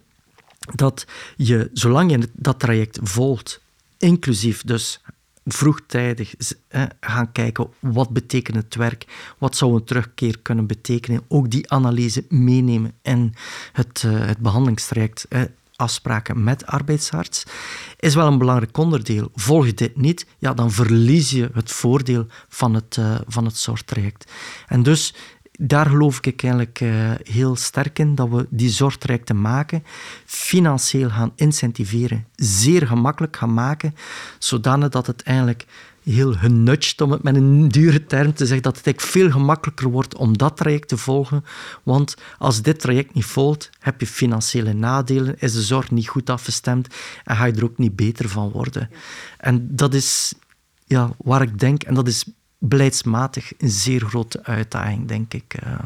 [0.75, 1.07] dat
[1.37, 3.61] je, zolang je dat traject volgt,
[3.99, 5.03] inclusief dus
[5.47, 6.35] vroegtijdig
[7.01, 12.25] gaan kijken wat betekent het werk, wat zou een terugkeer kunnen betekenen, ook die analyse
[12.29, 13.35] meenemen in
[13.73, 15.27] het, uh, het behandelingstraject,
[15.77, 17.45] afspraken met arbeidsarts,
[17.99, 19.31] is wel een belangrijk onderdeel.
[19.35, 24.33] Volg dit niet, ja, dan verlies je het voordeel van het, uh, van het zorgtraject.
[24.67, 25.15] En dus
[25.59, 29.85] daar geloof ik eigenlijk uh, heel sterk in dat we die zorgtrajecten maken,
[30.25, 33.95] financieel gaan incentiveren, zeer gemakkelijk gaan maken,
[34.39, 35.67] zodanig dat het eigenlijk
[36.05, 40.17] heel genudged, om het met een dure term te zeggen, dat het veel gemakkelijker wordt
[40.17, 41.45] om dat traject te volgen.
[41.83, 46.31] Want als dit traject niet volgt, heb je financiële nadelen, is de zorg niet goed
[46.31, 46.95] afgestemd
[47.25, 48.91] en ga je er ook niet beter van worden.
[49.39, 50.35] En dat is
[50.85, 52.25] ja, waar ik denk, en dat is
[52.59, 55.55] beleidsmatig een zeer grote uitdaging, denk ik.
[55.55, 55.79] Eh.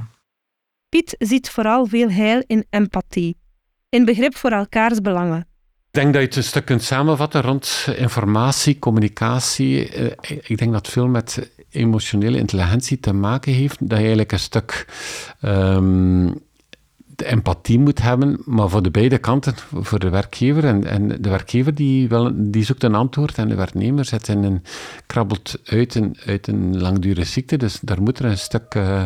[0.89, 3.37] Piet ziet vooral veel heil in empathie,
[3.89, 5.49] in begrip voor elkaars belangen.
[5.93, 9.89] Ik denk dat je het een stuk kunt samenvatten rond informatie, communicatie.
[9.89, 13.79] Eh, ik denk dat veel met emotionele intelligentie te maken heeft.
[13.79, 14.87] Dat je eigenlijk een stuk
[15.43, 16.35] um,
[17.21, 20.65] de empathie moet hebben, maar voor de beide kanten, voor de werkgever.
[20.65, 24.43] En, en de werkgever die, wel, die zoekt een antwoord en de werknemer zet in
[24.43, 24.63] een,
[25.07, 27.57] krabbelt uit een, uit een langdurige ziekte.
[27.57, 28.75] Dus daar moet er een stuk...
[28.75, 29.05] Uh,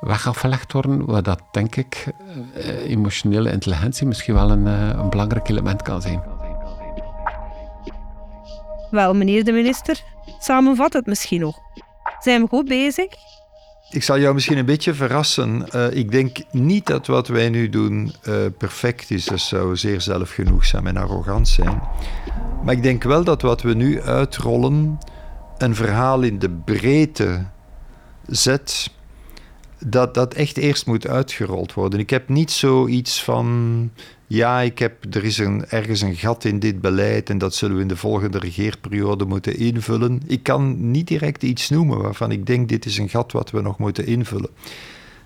[0.00, 2.06] weg worden, waar dat denk ik
[2.56, 6.22] uh, emotionele intelligentie misschien wel een, uh, een belangrijk element kan zijn.
[8.90, 10.02] Wel, meneer de minister,
[10.38, 11.58] samenvat het misschien nog.
[12.18, 13.08] Zijn we goed bezig?
[13.90, 15.66] Ik zal jou misschien een beetje verrassen.
[15.74, 18.12] Uh, ik denk niet dat wat wij nu doen
[18.58, 19.24] perfect is.
[19.24, 21.82] Dat zou zeer zelfgenoegzaam en arrogant zijn.
[22.64, 24.98] Maar ik denk wel dat wat we nu uitrollen
[25.58, 27.44] een verhaal in de breedte
[28.26, 28.90] zet
[29.78, 32.00] dat dat echt eerst moet uitgerold worden.
[32.00, 33.90] Ik heb niet zoiets van.
[34.32, 37.76] Ja, ik heb, er is een, ergens een gat in dit beleid en dat zullen
[37.76, 40.22] we in de volgende regeerperiode moeten invullen.
[40.26, 43.60] Ik kan niet direct iets noemen waarvan ik denk: dit is een gat wat we
[43.60, 44.50] nog moeten invullen.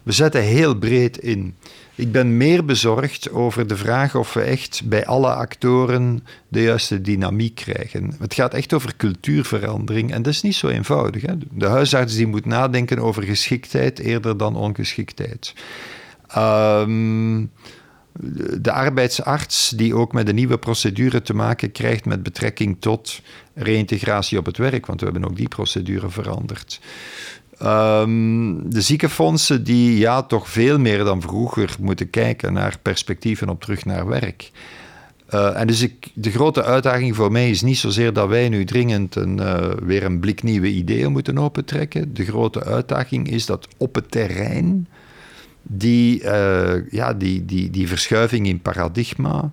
[0.03, 1.55] We zetten heel breed in.
[1.95, 7.01] Ik ben meer bezorgd over de vraag of we echt bij alle actoren de juiste
[7.01, 8.15] dynamiek krijgen.
[8.19, 11.23] Het gaat echt over cultuurverandering en dat is niet zo eenvoudig.
[11.23, 11.35] Hè?
[11.51, 15.55] De huisarts die moet nadenken over geschiktheid eerder dan ongeschiktheid.
[16.37, 17.51] Um,
[18.61, 23.21] de arbeidsarts die ook met een nieuwe procedure te maken krijgt met betrekking tot
[23.55, 26.81] reïntegratie op het werk, want we hebben ook die procedure veranderd.
[27.63, 33.61] Um, de ziekenfondsen die ja, toch veel meer dan vroeger moeten kijken naar perspectieven op
[33.61, 34.51] terug naar werk.
[35.35, 38.65] Uh, en dus ik, de grote uitdaging voor mij is niet zozeer dat wij nu
[38.65, 42.15] dringend een, uh, weer een blik nieuwe ideeën moeten opentrekken.
[42.15, 44.89] De grote uitdaging is dat op het terrein
[45.65, 49.51] die, uh, ja, die, die, die verschuiving in paradigma,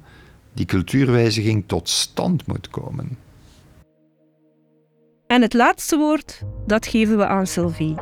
[0.53, 3.18] die cultuurwijziging tot stand moet komen.
[5.28, 7.95] En het laatste woord, dat geven we aan Sylvie.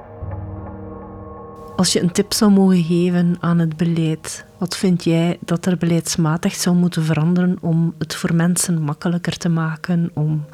[1.75, 5.77] Als je een tip zou mogen geven aan het beleid, wat vind jij dat er
[5.77, 10.45] beleidsmatig zou moeten veranderen om het voor mensen makkelijker te maken om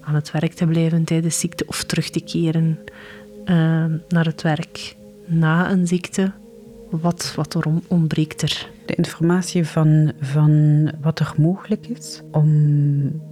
[0.00, 2.78] aan het werk te blijven tijdens ziekte of terug te keren
[3.44, 4.96] uh, naar het werk
[5.26, 6.32] na een ziekte?
[6.90, 8.70] Wat, wat er ontbreekt er?
[8.86, 13.22] De informatie van, van wat er mogelijk is om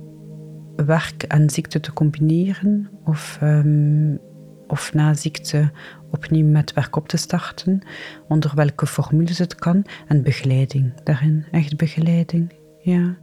[0.77, 4.19] werk en ziekte te combineren of, um,
[4.67, 5.71] of na ziekte
[6.11, 7.83] opnieuw met werk op te starten,
[8.29, 12.53] onder welke formules het kan en begeleiding daarin, echt begeleiding,
[12.83, 13.17] ja.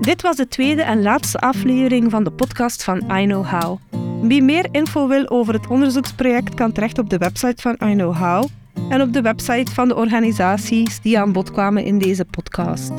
[0.00, 3.78] Dit was de tweede en laatste aflevering van de podcast van I Know How.
[4.20, 8.16] Wie meer info wil over het onderzoeksproject kan terecht op de website van I Know
[8.16, 8.44] How
[8.88, 12.92] en op de website van de organisaties die aan bod kwamen in deze podcast.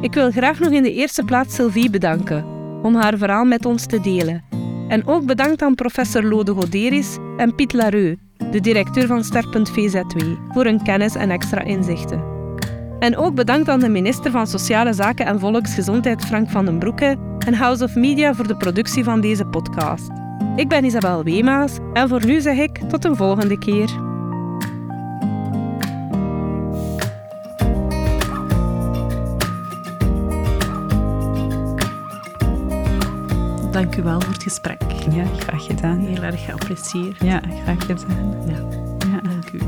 [0.00, 2.44] Ik wil graag nog in de eerste plaats Sylvie bedanken
[2.82, 4.42] om haar verhaal met ons te delen.
[4.88, 8.18] En ook bedankt aan professor Lode Goderis en Piet Lareux,
[8.50, 10.18] de directeur van Ster.VZW,
[10.52, 12.22] voor hun kennis en extra inzichten.
[12.98, 17.16] En ook bedankt aan de minister van Sociale Zaken en Volksgezondheid Frank van den Broeke
[17.46, 20.23] en House of Media voor de productie van deze podcast.
[20.56, 23.90] Ik ben Isabel Wemaas en voor nu zeg ik tot een volgende keer.
[33.72, 34.82] Dank u wel voor het gesprek.
[35.10, 35.98] Ja, graag gedaan.
[35.98, 37.20] Heel erg geapprecieerd.
[37.20, 38.34] Ja, graag gedaan.
[38.46, 38.58] Ja,
[38.98, 39.20] ja.
[39.20, 39.60] dank u.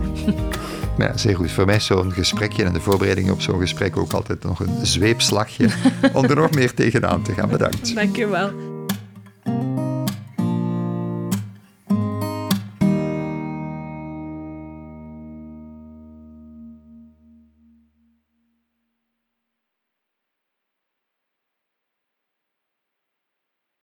[0.99, 1.51] Ja, zeer goed.
[1.51, 4.87] Voor mij is zo'n gesprekje en de voorbereiding op zo'n gesprek ook altijd nog een
[4.87, 5.68] zweepslagje
[6.12, 7.49] om er nog meer tegenaan te gaan.
[7.49, 7.95] Bedankt.
[7.95, 8.76] Dank u wel.